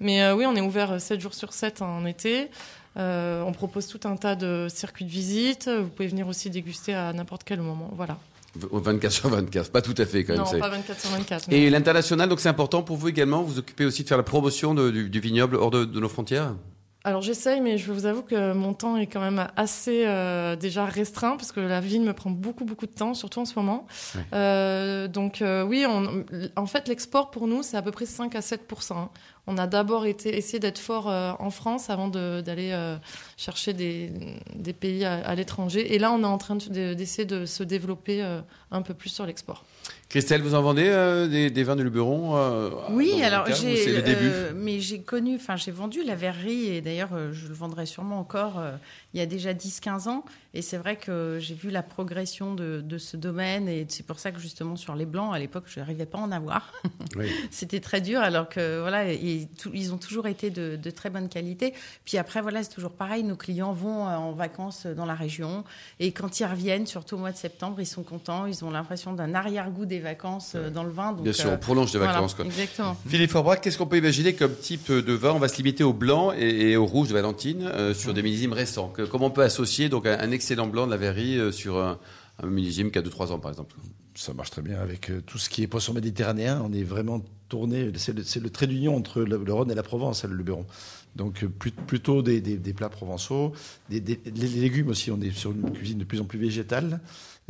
Mais 0.00 0.20
euh, 0.24 0.34
oui, 0.34 0.46
on 0.48 0.56
est 0.56 0.60
ouvert 0.60 1.00
7 1.00 1.20
jours 1.20 1.32
sur 1.32 1.52
7 1.52 1.80
en 1.80 2.04
été. 2.06 2.48
Euh, 2.96 3.42
on 3.46 3.52
propose 3.52 3.86
tout 3.86 4.00
un 4.04 4.16
tas 4.16 4.34
de 4.34 4.66
circuits 4.68 5.04
de 5.04 5.10
visite. 5.10 5.68
Vous 5.68 5.86
pouvez 5.88 6.08
venir 6.08 6.26
aussi 6.26 6.50
déguster 6.50 6.92
à 6.92 7.12
n'importe 7.12 7.42
quel 7.44 7.60
moment. 7.60 7.90
Voilà. 7.94 8.18
24 8.56 9.12
sur 9.12 9.28
24, 9.28 9.70
pas 9.70 9.80
tout 9.82 9.94
à 9.98 10.06
fait 10.06 10.24
quand 10.24 10.32
même. 10.34 10.42
non, 10.42 10.58
pas 10.58 10.68
24 10.70 11.00
sur 11.00 11.10
24. 11.10 11.46
mais- 11.48 11.60
Et 11.60 11.70
l'international, 11.70 12.28
donc 12.28 12.40
c'est 12.40 12.48
important 12.48 12.82
pour 12.82 12.96
vous 12.96 13.08
également. 13.08 13.42
Vous 13.42 13.52
vous 13.54 13.58
occupez 13.60 13.84
aussi 13.84 14.02
de 14.02 14.08
faire 14.08 14.16
la 14.18 14.22
promotion 14.24 14.74
de- 14.74 14.90
du, 14.90 15.08
du 15.08 15.20
vignoble 15.20 15.54
hors 15.54 15.70
de, 15.70 15.84
de 15.84 16.00
nos 16.00 16.08
frontières? 16.08 16.54
Alors 17.06 17.20
j'essaye, 17.20 17.60
mais 17.60 17.76
je 17.76 17.92
vous 17.92 18.06
avoue 18.06 18.22
que 18.22 18.54
mon 18.54 18.72
temps 18.72 18.96
est 18.96 19.06
quand 19.06 19.20
même 19.20 19.46
assez 19.56 20.04
euh, 20.06 20.56
déjà 20.56 20.86
restreint 20.86 21.36
parce 21.36 21.52
que 21.52 21.60
la 21.60 21.80
vigne 21.80 22.02
me 22.04 22.14
prend 22.14 22.30
beaucoup 22.30 22.64
beaucoup 22.64 22.86
de 22.86 22.92
temps, 22.92 23.12
surtout 23.12 23.40
en 23.40 23.44
ce 23.44 23.58
moment. 23.58 23.86
Euh, 24.32 25.06
donc 25.06 25.42
euh, 25.42 25.64
oui, 25.64 25.84
on, 25.86 26.24
en 26.56 26.64
fait 26.66 26.88
l'export 26.88 27.30
pour 27.30 27.46
nous 27.46 27.62
c'est 27.62 27.76
à 27.76 27.82
peu 27.82 27.90
près 27.90 28.06
5 28.06 28.34
à 28.34 28.40
7% 28.40 28.94
hein. 28.96 29.10
On 29.46 29.58
a 29.58 29.66
d'abord 29.66 30.06
été 30.06 30.34
essayé 30.38 30.58
d'être 30.58 30.78
fort 30.78 31.06
en 31.06 31.50
France 31.50 31.90
avant 31.90 32.08
d'aller 32.08 32.74
chercher 33.36 33.74
des, 33.74 34.10
des 34.56 34.72
pays 34.72 35.04
à, 35.04 35.16
à 35.16 35.34
l'étranger. 35.34 35.94
Et 35.94 35.98
là 35.98 36.10
on 36.12 36.22
est 36.22 36.26
en 36.26 36.38
train 36.38 36.56
de- 36.56 36.66
de- 36.70 36.94
d'essayer 36.94 37.26
de, 37.26 37.44
se 37.44 37.62
développer 37.62 38.26
un 38.74 38.82
peu 38.82 38.92
plus 38.94 39.08
sur 39.10 39.24
l'export. 39.24 39.64
Christelle, 40.08 40.42
vous 40.42 40.54
en 40.54 40.62
vendez 40.62 40.86
euh, 40.86 41.26
des, 41.26 41.50
des 41.50 41.64
vins 41.64 41.76
de 41.76 41.82
Luberon 41.82 42.36
euh, 42.36 42.70
Oui, 42.90 43.22
alors 43.22 43.46
j'ai, 43.46 43.84
euh, 43.88 44.52
mais 44.54 44.78
j'ai 44.80 45.00
connu, 45.00 45.36
enfin 45.36 45.56
j'ai 45.56 45.70
vendu 45.72 46.04
la 46.04 46.14
verrerie 46.14 46.66
et 46.66 46.80
d'ailleurs 46.80 47.10
euh, 47.14 47.32
je 47.32 47.48
le 47.48 47.54
vendrai 47.54 47.84
sûrement 47.86 48.18
encore 48.18 48.58
euh, 48.58 48.72
il 49.12 49.18
y 49.18 49.22
a 49.22 49.26
déjà 49.26 49.52
10-15 49.52 50.08
ans. 50.08 50.24
Et 50.56 50.62
c'est 50.62 50.76
vrai 50.76 50.96
que 50.96 51.38
j'ai 51.40 51.54
vu 51.54 51.70
la 51.70 51.82
progression 51.82 52.54
de, 52.54 52.80
de 52.80 52.98
ce 52.98 53.16
domaine 53.16 53.68
et 53.68 53.86
c'est 53.88 54.06
pour 54.06 54.18
ça 54.20 54.30
que 54.30 54.38
justement 54.38 54.76
sur 54.76 54.94
les 54.94 55.04
blancs 55.06 55.34
à 55.34 55.38
l'époque 55.38 55.64
je 55.66 55.80
n'arrivais 55.80 56.06
pas 56.06 56.18
à 56.18 56.22
en 56.22 56.32
avoir. 56.32 56.72
Oui. 57.16 57.30
C'était 57.52 57.78
très 57.80 58.00
dur 58.00 58.18
alors 58.20 58.48
que 58.48 58.80
voilà, 58.80 59.06
et 59.12 59.48
tout- 59.60 59.70
ils 59.72 59.92
ont 59.94 59.98
toujours 59.98 60.26
été 60.26 60.50
de, 60.50 60.74
de 60.74 60.90
très 60.90 61.10
bonne 61.10 61.28
qualité. 61.28 61.72
Puis 62.04 62.18
après 62.18 62.40
voilà, 62.40 62.62
c'est 62.64 62.70
toujours 62.74 62.90
pareil, 62.90 63.22
nos 63.22 63.36
clients 63.36 63.72
vont 63.72 64.02
en 64.04 64.32
vacances 64.32 64.86
dans 64.86 65.06
la 65.06 65.14
région 65.14 65.62
et 66.00 66.10
quand 66.10 66.40
ils 66.40 66.44
reviennent, 66.44 66.86
surtout 66.86 67.14
au 67.14 67.18
mois 67.18 67.30
de 67.30 67.36
septembre, 67.36 67.80
ils 67.80 67.86
sont 67.86 68.02
contents, 68.02 68.46
ils 68.46 68.63
ont 68.63 68.63
l'impression 68.70 69.12
d'un 69.12 69.34
arrière-goût 69.34 69.86
des 69.86 70.00
vacances 70.00 70.52
euh, 70.54 70.70
dans 70.70 70.84
le 70.84 70.90
vin. 70.90 71.12
Donc, 71.12 71.22
Bien 71.24 71.32
sûr, 71.32 71.50
euh, 71.50 71.54
on 71.54 71.58
prolonge 71.58 71.92
les 71.92 71.98
voilà, 71.98 72.14
vacances. 72.14 72.34
quoi. 72.34 72.44
Exactement. 72.44 72.96
Philippe 73.06 73.30
Forbrac, 73.30 73.60
qu'est-ce 73.60 73.78
qu'on 73.78 73.86
peut 73.86 73.98
imaginer 73.98 74.34
comme 74.34 74.54
type 74.54 74.90
de 74.90 75.12
vin? 75.12 75.32
On 75.32 75.38
va 75.38 75.48
se 75.48 75.56
limiter 75.56 75.84
au 75.84 75.92
blanc 75.92 76.32
et, 76.36 76.70
et 76.72 76.76
au 76.76 76.86
rouge 76.86 77.08
de 77.08 77.14
Valentine 77.14 77.62
euh, 77.72 77.94
sur 77.94 78.14
des 78.14 78.22
millésimes 78.22 78.52
récents. 78.52 78.88
Que- 78.88 79.02
comment 79.02 79.26
on 79.26 79.30
peut 79.30 79.42
associer 79.42 79.88
donc 79.88 80.06
un, 80.06 80.18
un 80.18 80.30
excellent 80.30 80.66
blanc 80.66 80.86
de 80.86 80.90
la 80.90 80.96
verrerie 80.96 81.38
euh, 81.38 81.52
sur 81.52 81.78
un, 81.78 81.98
un 82.42 82.46
millésime 82.46 82.90
qui 82.90 82.98
a 82.98 83.02
2-3 83.02 83.32
ans 83.32 83.38
par 83.38 83.50
exemple? 83.50 83.74
Ça 84.16 84.32
marche 84.32 84.50
très 84.50 84.62
bien 84.62 84.78
avec 84.80 85.10
euh, 85.10 85.20
tout 85.26 85.38
ce 85.38 85.48
qui 85.48 85.62
est 85.62 85.66
poisson 85.66 85.92
méditerranéen. 85.92 86.62
On 86.64 86.72
est 86.72 86.84
vraiment 86.84 87.20
tourné. 87.48 87.90
C'est 87.96 88.14
le, 88.40 88.50
trait 88.50 88.68
d'union 88.68 88.96
entre 88.96 89.22
le, 89.22 89.42
le 89.44 89.52
Rhône 89.52 89.70
et 89.72 89.74
la 89.74 89.82
Provence, 89.82 90.24
hein, 90.24 90.28
le 90.30 90.36
Luberon. 90.36 90.64
Donc 91.16 91.42
euh, 91.42 91.48
plus- 91.48 91.72
plutôt 91.72 92.22
des, 92.22 92.40
des- 92.40 92.56
des 92.56 92.72
plats 92.72 92.88
provençaux, 92.88 93.52
des, 93.90 93.98
des- 94.00 94.20
les 94.24 94.46
légumes 94.48 94.88
aussi. 94.88 95.10
On 95.10 95.20
est 95.20 95.30
sur 95.32 95.50
une 95.50 95.68
cuisine 95.72 95.98
de 95.98 96.04
plus 96.04 96.20
en 96.20 96.24
plus 96.24 96.38
végétale. 96.38 97.00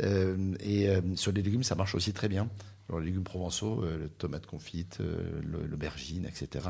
Euh, 0.03 0.53
et 0.59 0.89
euh, 0.89 1.01
sur 1.15 1.31
les 1.31 1.41
légumes, 1.41 1.63
ça 1.63 1.75
marche 1.75 1.95
aussi 1.95 2.11
très 2.13 2.27
bien. 2.27 2.49
Alors, 2.89 2.99
les 2.99 3.07
légumes 3.07 3.23
provençaux, 3.23 3.81
euh, 3.83 3.97
le 3.97 4.09
tomate 4.09 4.45
confite, 4.45 4.97
euh, 5.01 5.17
le- 5.41 5.65
l'aubergine, 5.65 6.25
etc. 6.27 6.65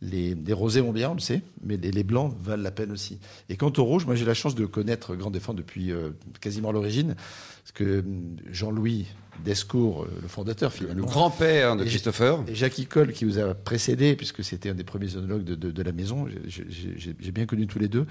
Les, 0.00 0.34
les 0.34 0.52
rosés 0.52 0.80
vont 0.80 0.90
bien, 0.92 1.10
on 1.10 1.14
le 1.14 1.20
sait, 1.20 1.42
mais 1.62 1.76
les, 1.76 1.92
les 1.92 2.02
blancs 2.02 2.34
valent 2.42 2.62
la 2.64 2.72
peine 2.72 2.90
aussi. 2.90 3.20
Et 3.48 3.56
quant 3.56 3.72
au 3.76 3.84
rouge, 3.84 4.04
moi 4.06 4.16
j'ai 4.16 4.24
la 4.24 4.34
chance 4.34 4.56
de 4.56 4.66
connaître 4.66 5.14
Grand 5.14 5.30
Défend 5.30 5.54
depuis 5.54 5.92
euh, 5.92 6.10
quasiment 6.40 6.72
l'origine, 6.72 7.14
parce 7.14 7.72
que 7.74 8.02
Jean-Louis 8.50 9.06
Descours, 9.44 10.06
le 10.20 10.26
fondateur 10.28 10.70
Le 10.72 10.76
finalement, 10.76 11.06
grand-père 11.06 11.76
de 11.76 11.84
Et 11.84 11.86
Christopher. 11.86 12.40
et 12.48 12.54
Jacques 12.56 12.78
Icole, 12.78 13.12
qui 13.12 13.24
vous 13.24 13.38
a 13.38 13.54
précédé, 13.54 14.16
puisque 14.16 14.42
c'était 14.42 14.70
un 14.70 14.74
des 14.74 14.82
premiers 14.84 15.16
œnologues 15.16 15.44
de, 15.44 15.54
de- 15.54 15.70
de 15.70 15.82
la 15.82 15.92
maison, 15.92 16.26
j'ai- 16.48 17.30
bien 17.30 17.46
connu 17.46 17.66
tous 17.68 17.78
les 17.78 17.88
deux, 17.88 18.06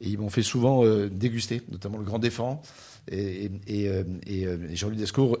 et 0.00 0.08
ils 0.08 0.18
m'ont 0.18 0.30
fait 0.30 0.42
souvent 0.42 0.84
déguster, 1.08 1.60
notamment 1.70 1.98
le 1.98 2.04
Grand 2.04 2.18
Défend. 2.18 2.62
Et, 3.08 3.44
et- 3.46 3.50
et, 3.66 3.88
euh, 3.88 4.04
et, 4.26 4.46
euh, 4.46 4.58
et 4.70 4.76
Jean-Louis 4.76 4.96
Descours 4.98 5.38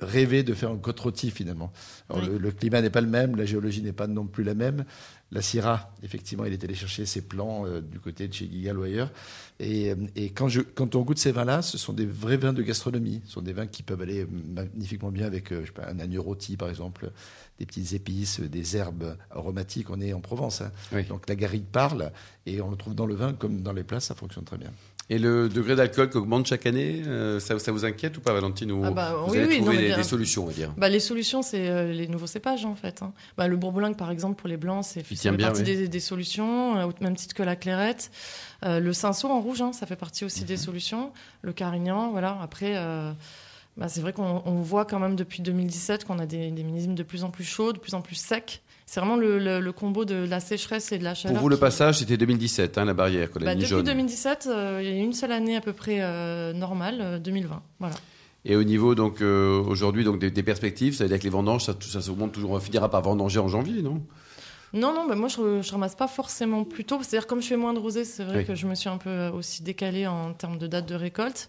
rêvait 0.00 0.42
de 0.42 0.54
faire 0.54 0.70
un 0.70 0.78
côte 0.78 0.98
rôti 1.00 1.30
finalement. 1.30 1.72
Alors, 2.08 2.22
Oui. 2.22 2.28
le, 2.30 2.38
le 2.38 2.50
climat 2.52 2.80
n'est 2.80 2.88
pas 2.88 3.02
le 3.02 3.06
même, 3.06 3.36
la 3.36 3.44
géologie 3.44 3.82
n'est 3.82 3.92
pas 3.92 4.06
non 4.06 4.26
plus 4.26 4.44
la 4.44 4.54
même. 4.54 4.86
La 5.30 5.42
Syrah, 5.42 5.94
effectivement, 6.02 6.44
il 6.46 6.52
est 6.54 6.64
allé 6.64 6.74
chercher 6.74 7.04
ses 7.06 7.20
plans 7.20 7.64
euh, 7.66 7.80
du 7.82 8.00
côté 8.00 8.26
de 8.26 8.32
chez 8.32 8.46
Guigal 8.46 8.78
ou 8.78 8.82
ailleurs. 8.82 9.12
Et, 9.60 9.94
et 10.16 10.30
quand, 10.30 10.48
je, 10.48 10.62
quand 10.62 10.94
on 10.96 11.02
goûte 11.02 11.18
ces 11.18 11.30
vins-là, 11.32 11.60
ce 11.60 11.76
sont 11.76 11.92
des 11.92 12.06
vrais 12.06 12.38
vins 12.38 12.54
de 12.54 12.62
gastronomie. 12.62 13.20
Ce 13.26 13.32
sont 13.32 13.42
des 13.42 13.52
vins 13.52 13.66
qui 13.66 13.82
peuvent 13.82 14.00
aller 14.00 14.26
magnifiquement 14.26 15.10
bien 15.12 15.26
avec 15.26 15.50
je 15.52 15.66
sais 15.66 15.70
pas, 15.72 15.86
un 15.88 15.98
agneau 16.00 16.22
rôti, 16.22 16.56
par 16.56 16.70
exemple, 16.70 17.12
des 17.58 17.66
petites 17.66 17.92
épices, 17.92 18.40
des 18.40 18.76
herbes 18.78 19.16
aromatiques. 19.30 19.90
On 19.90 20.00
est 20.00 20.14
en 20.14 20.20
Provence. 20.20 20.62
hein. 20.62 20.72
Oui. 20.92 21.04
Donc 21.04 21.28
la 21.28 21.36
garrigue 21.36 21.66
parle 21.70 22.10
et 22.46 22.60
on 22.62 22.70
le 22.70 22.76
trouve 22.76 22.94
dans 22.94 23.06
le 23.06 23.14
vin 23.14 23.34
comme 23.34 23.60
dans 23.60 23.74
les 23.74 23.84
plats, 23.84 24.00
ça 24.00 24.14
fonctionne 24.16 24.44
très 24.44 24.56
bien. 24.58 24.72
Et 25.12 25.18
le 25.18 25.48
degré 25.48 25.74
d'alcool 25.74 26.08
qui 26.08 26.16
augmente 26.18 26.46
chaque 26.46 26.66
année, 26.66 27.02
euh, 27.06 27.40
ça, 27.40 27.58
ça 27.58 27.72
vous 27.72 27.84
inquiète 27.84 28.16
ou 28.16 28.20
pas 28.20 28.32
Valentine 28.32 28.70
ou 28.70 28.82
Ah 28.84 28.92
bah, 28.92 29.16
Vous 29.26 29.32
oui, 29.32 29.38
allez 29.38 29.48
oui, 29.48 29.56
trouver 29.56 29.74
non, 29.74 29.80
des, 29.80 29.86
bien. 29.88 29.96
des 29.96 30.02
solutions, 30.04 30.44
on 30.44 30.46
va 30.46 30.52
dire. 30.52 30.72
Bah, 30.76 30.88
les 30.88 31.00
solutions, 31.00 31.42
c'est 31.42 31.68
euh, 31.68 31.92
les 31.92 32.06
nouveaux 32.06 32.28
cépages 32.28 32.64
en 32.64 32.76
fait. 32.76 33.02
hein. 33.02 33.12
Bah, 33.36 33.48
le 33.48 33.56
bourboulingue, 33.56 33.96
par 33.96 34.12
exemple, 34.12 34.36
pour 34.36 34.48
les 34.48 34.56
blancs, 34.56 34.84
c'est 34.84 35.02
fait 35.02 35.16
bien, 35.32 35.48
partie 35.48 35.62
oui. 35.62 35.76
des, 35.76 35.88
des 35.88 36.00
solutions, 36.00 36.76
euh, 36.78 36.86
au 36.86 36.92
même 37.02 37.16
titre 37.16 37.34
que 37.34 37.42
la 37.42 37.56
clairette. 37.56 38.12
Euh, 38.64 38.78
le 38.78 38.92
cinceau 38.92 39.28
en 39.28 39.40
rouge, 39.40 39.60
hein, 39.62 39.72
ça 39.72 39.84
fait 39.84 39.96
partie 39.96 40.24
aussi 40.24 40.42
Mhm. 40.42 40.46
des 40.46 40.56
solutions. 40.56 41.12
Le 41.42 41.52
carignan, 41.52 42.12
voilà. 42.12 42.38
Après, 42.40 42.74
bah, 43.76 43.88
c'est 43.88 44.00
vrai 44.02 44.12
qu'on 44.12 44.42
on 44.44 44.62
voit 44.62 44.84
quand 44.84 45.00
même 45.00 45.16
depuis 45.16 45.42
2017 45.42 46.04
qu'on 46.04 46.18
a 46.20 46.26
des, 46.26 46.50
des 46.52 46.62
millésimes 46.62 46.94
de 46.94 47.02
plus 47.02 47.24
en 47.24 47.30
plus 47.30 47.44
chauds, 47.44 47.72
de 47.72 47.78
plus 47.78 47.94
en 47.94 48.00
plus 48.00 48.14
secs. 48.14 48.62
C'est 48.92 48.98
vraiment 48.98 49.14
le, 49.14 49.38
le- 49.38 49.60
le 49.60 49.72
combo 49.72 50.04
de 50.04 50.16
la 50.16 50.40
sécheresse 50.40 50.90
et 50.90 50.98
de 50.98 51.04
la 51.04 51.14
chaleur. 51.14 51.34
Pour 51.36 51.42
vous, 51.44 51.48
le 51.48 51.54
qui- 51.54 51.60
passage, 51.60 52.00
c'était 52.00 52.16
2017, 52.16 52.76
hein, 52.76 52.84
la 52.84 52.92
barrière, 52.92 53.30
qu'on 53.30 53.40
a 53.40 53.44
Bah, 53.44 53.54
depuis 53.54 53.68
jaune. 53.68 53.84
2017, 53.84 54.48
euh, 54.50 54.80
il 54.82 54.88
y 54.88 54.92
a 54.92 54.96
une 55.00 55.12
seule 55.12 55.30
année 55.30 55.54
à 55.54 55.60
peu 55.60 55.72
près 55.72 55.98
euh, 56.00 56.52
normale, 56.52 56.98
euh, 57.00 57.18
2020. 57.20 57.62
Voilà. 57.78 57.94
Et 58.44 58.56
au 58.56 58.64
niveau 58.64 58.96
donc 58.96 59.20
euh, 59.20 59.60
aujourd'hui 59.62 60.02
donc 60.02 60.18
des, 60.18 60.32
des 60.32 60.42
perspectives, 60.42 60.96
ça 60.96 61.04
veut 61.04 61.08
dire 61.08 61.20
que 61.20 61.22
les 61.22 61.30
vendanges, 61.30 61.62
ça, 61.66 61.74
ça 61.80 62.00
se 62.00 62.10
monte 62.10 62.32
toujours, 62.32 62.50
on 62.50 62.58
finira 62.58 62.90
par 62.90 63.02
vendanger 63.02 63.38
en 63.38 63.46
janvier, 63.46 63.80
non? 63.80 64.02
Non, 64.72 64.92
non, 64.92 65.06
bah 65.06 65.14
moi 65.14 65.28
je, 65.28 65.62
je 65.62 65.70
ramasse 65.70 65.94
pas 65.94 66.08
forcément 66.08 66.64
plus 66.64 66.84
tôt. 66.84 66.98
C'est-à-dire 67.02 67.28
comme 67.28 67.42
je 67.42 67.46
fais 67.46 67.56
moins 67.56 67.74
de 67.74 67.78
rosé, 67.78 68.04
c'est 68.04 68.24
vrai 68.24 68.38
Oui. 68.38 68.44
que 68.44 68.56
je 68.56 68.66
me 68.66 68.74
suis 68.74 68.88
un 68.88 68.98
peu 68.98 69.08
euh, 69.10 69.30
aussi 69.30 69.62
décalée 69.62 70.08
en 70.08 70.32
termes 70.32 70.58
de 70.58 70.66
date 70.66 70.88
de 70.88 70.96
récolte. 70.96 71.48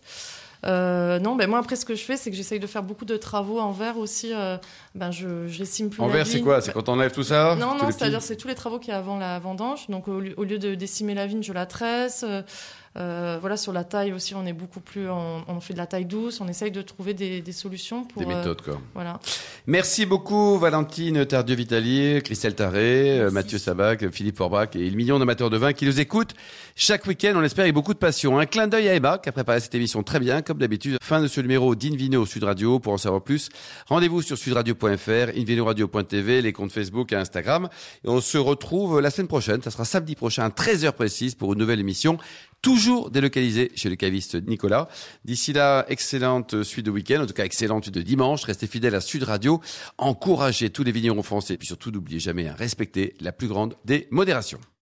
Euh, 0.66 1.18
non, 1.20 1.36
ben 1.36 1.50
moi 1.50 1.60
après 1.60 1.76
ce 1.76 1.86
que 1.86 1.96
je 1.96 2.04
fais, 2.04 2.18
c'est 2.18 2.30
que 2.30 2.36
j'essaye 2.38 2.60
de 2.60 2.68
faire 2.68 2.84
beaucoup 2.84 3.06
de 3.06 3.18
travaux 3.18 3.60
en 3.60 3.72
verre 3.72 3.98
aussi. 3.98 4.32
euh, 4.34 4.58
ben 4.96 5.10
je 5.12 5.48
j'estime 5.48 5.90
plus. 5.90 6.02
En 6.02 6.08
vert, 6.08 6.28
c'est 6.28 6.42
quoi? 6.42 6.62
C'est 6.62 6.72
quand 6.72 6.88
on 6.90 6.94
enlève 6.94 7.12
tout 7.12 7.24
ça? 7.24 7.56
Non, 7.60 7.74
non, 7.76 7.90
c'est-à-dire 7.92 8.20
petits- 8.20 8.28
c'est 8.28 8.36
tous 8.36 8.48
les 8.48 8.56
travaux 8.56 8.78
qu'il 8.80 8.90
y 8.90 8.96
a 8.96 8.98
avant 9.00 9.18
la 9.18 9.40
vendange. 9.40 9.88
Donc 9.90 10.08
au 10.08 10.20
lieu, 10.20 10.34
au 10.38 10.44
lieu 10.44 10.60
de 10.60 10.76
décimer 10.76 11.14
la 11.16 11.26
vigne, 11.28 11.42
je 11.44 11.54
la 11.54 11.66
tresse. 11.66 12.24
Euh, 12.98 13.38
voilà, 13.40 13.56
sur 13.56 13.72
la 13.72 13.86
taille 13.86 14.12
aussi, 14.12 14.36
on 14.36 14.46
est 14.46 14.54
beaucoup 14.54 14.82
plus, 14.82 15.10
on, 15.10 15.46
on 15.48 15.62
fait 15.62 15.74
de 15.74 15.78
la 15.78 15.88
taille 15.88 16.06
douce. 16.06 16.42
On 16.42 16.48
essaye 16.50 16.72
de 16.72 16.82
trouver 16.82 17.14
des, 17.14 17.42
des 17.42 17.52
solutions 17.54 18.04
pour. 18.04 18.22
Des 18.22 18.32
euh, 18.32 18.38
méthodes, 18.38 18.62
quoi. 18.62 18.82
voilà. 18.94 19.20
Merci 19.66 20.06
beaucoup 20.06 20.58
Valentine 20.60 21.26
Tardieu-Vitalier, 21.26 22.22
Christelle 22.24 22.56
Taré, 22.56 23.20
euh, 23.20 23.32
Mathieu 23.32 23.58
Sabac, 23.58 24.10
Philippe 24.12 24.38
Forbach 24.38 24.76
et 24.76 24.90
le 24.90 24.96
million 24.98 25.20
d'amateurs 25.20 25.50
de 25.50 25.58
vin 25.58 25.72
qui 25.72 25.86
nous 25.86 26.02
écoutent 26.02 26.34
chaque 26.76 27.06
week-end, 27.06 27.34
on 27.36 27.42
l'espère, 27.42 27.64
avec 27.64 27.74
beaucoup 27.74 27.94
de 27.94 28.00
passion. 28.00 28.40
Un 28.40 28.46
clin 28.46 28.68
d'œil 28.68 28.90
à 28.90 28.96
Emma 28.96 29.18
qui 29.18 29.30
a 29.30 29.32
préparé 29.32 29.60
cette 29.60 29.76
émission 29.76 30.04
très 30.04 30.20
bien, 30.20 30.42
comme 30.42 30.58
d'habitude. 30.58 30.98
Fin 31.02 31.22
de 31.22 31.28
ce 31.28 31.40
numéro 31.40 31.76
d'Invino 31.76 32.26
Sud 32.26 32.44
Radio. 32.44 32.80
Pour 32.80 32.94
en 32.94 32.98
savoir 32.98 33.22
plus, 33.22 33.50
rendez-vous 33.88 34.22
sur 34.22 34.38
sudradio.fr, 34.38 35.38
invinoradio.tv, 35.38 36.42
les 36.42 36.54
comptes 36.54 36.72
Facebook 36.72 37.14
et 37.14 37.16
Instagram. 37.16 37.70
Et 38.04 38.10
on 38.10 38.20
se 38.20 38.38
retrouve 38.38 39.00
la 39.00 39.12
semaine 39.12 39.28
prochaine, 39.28 39.62
ça 39.62 39.72
sera 39.72 39.86
samedi 39.86 40.16
prochain 40.16 40.44
à 40.44 40.50
13h 40.50 40.92
précise 40.92 41.36
pour 41.36 41.54
une 41.54 41.60
nouvelle 41.60 41.80
émission 41.80 42.18
toujours 42.62 43.12
délocalisée 43.12 43.72
chez 43.76 43.90
le 43.90 43.96
caviste 43.96 44.36
Nicolas. 44.48 44.88
D'ici 45.26 45.54
là, 45.54 45.86
excellente 45.90 46.64
suite 46.64 46.86
de 46.86 46.92
week-end, 46.92 47.22
en 47.22 47.26
tout 47.26 47.34
cas 47.34 47.46
excellente 47.46 47.84
suite 47.84 47.96
de 47.96 48.02
dimanche. 48.02 48.44
Restez 48.44 48.68
fidèles 48.68 48.96
à 48.96 49.02
Sud 49.02 49.24
Radio, 49.24 49.62
encouragez 49.98 50.70
tous 50.70 50.84
les 50.84 50.92
vignerons 50.92 51.24
français, 51.24 51.56
et 51.56 51.58
puis 51.58 51.68
surtout 51.68 51.92
n'oubliez 51.92 52.20
jamais, 52.20 52.48
à 52.48 52.54
respecter 52.54 53.16
la 53.20 53.32
plus 53.32 53.48
grande 53.48 53.76
des 53.86 54.08
modérations. 54.12 54.60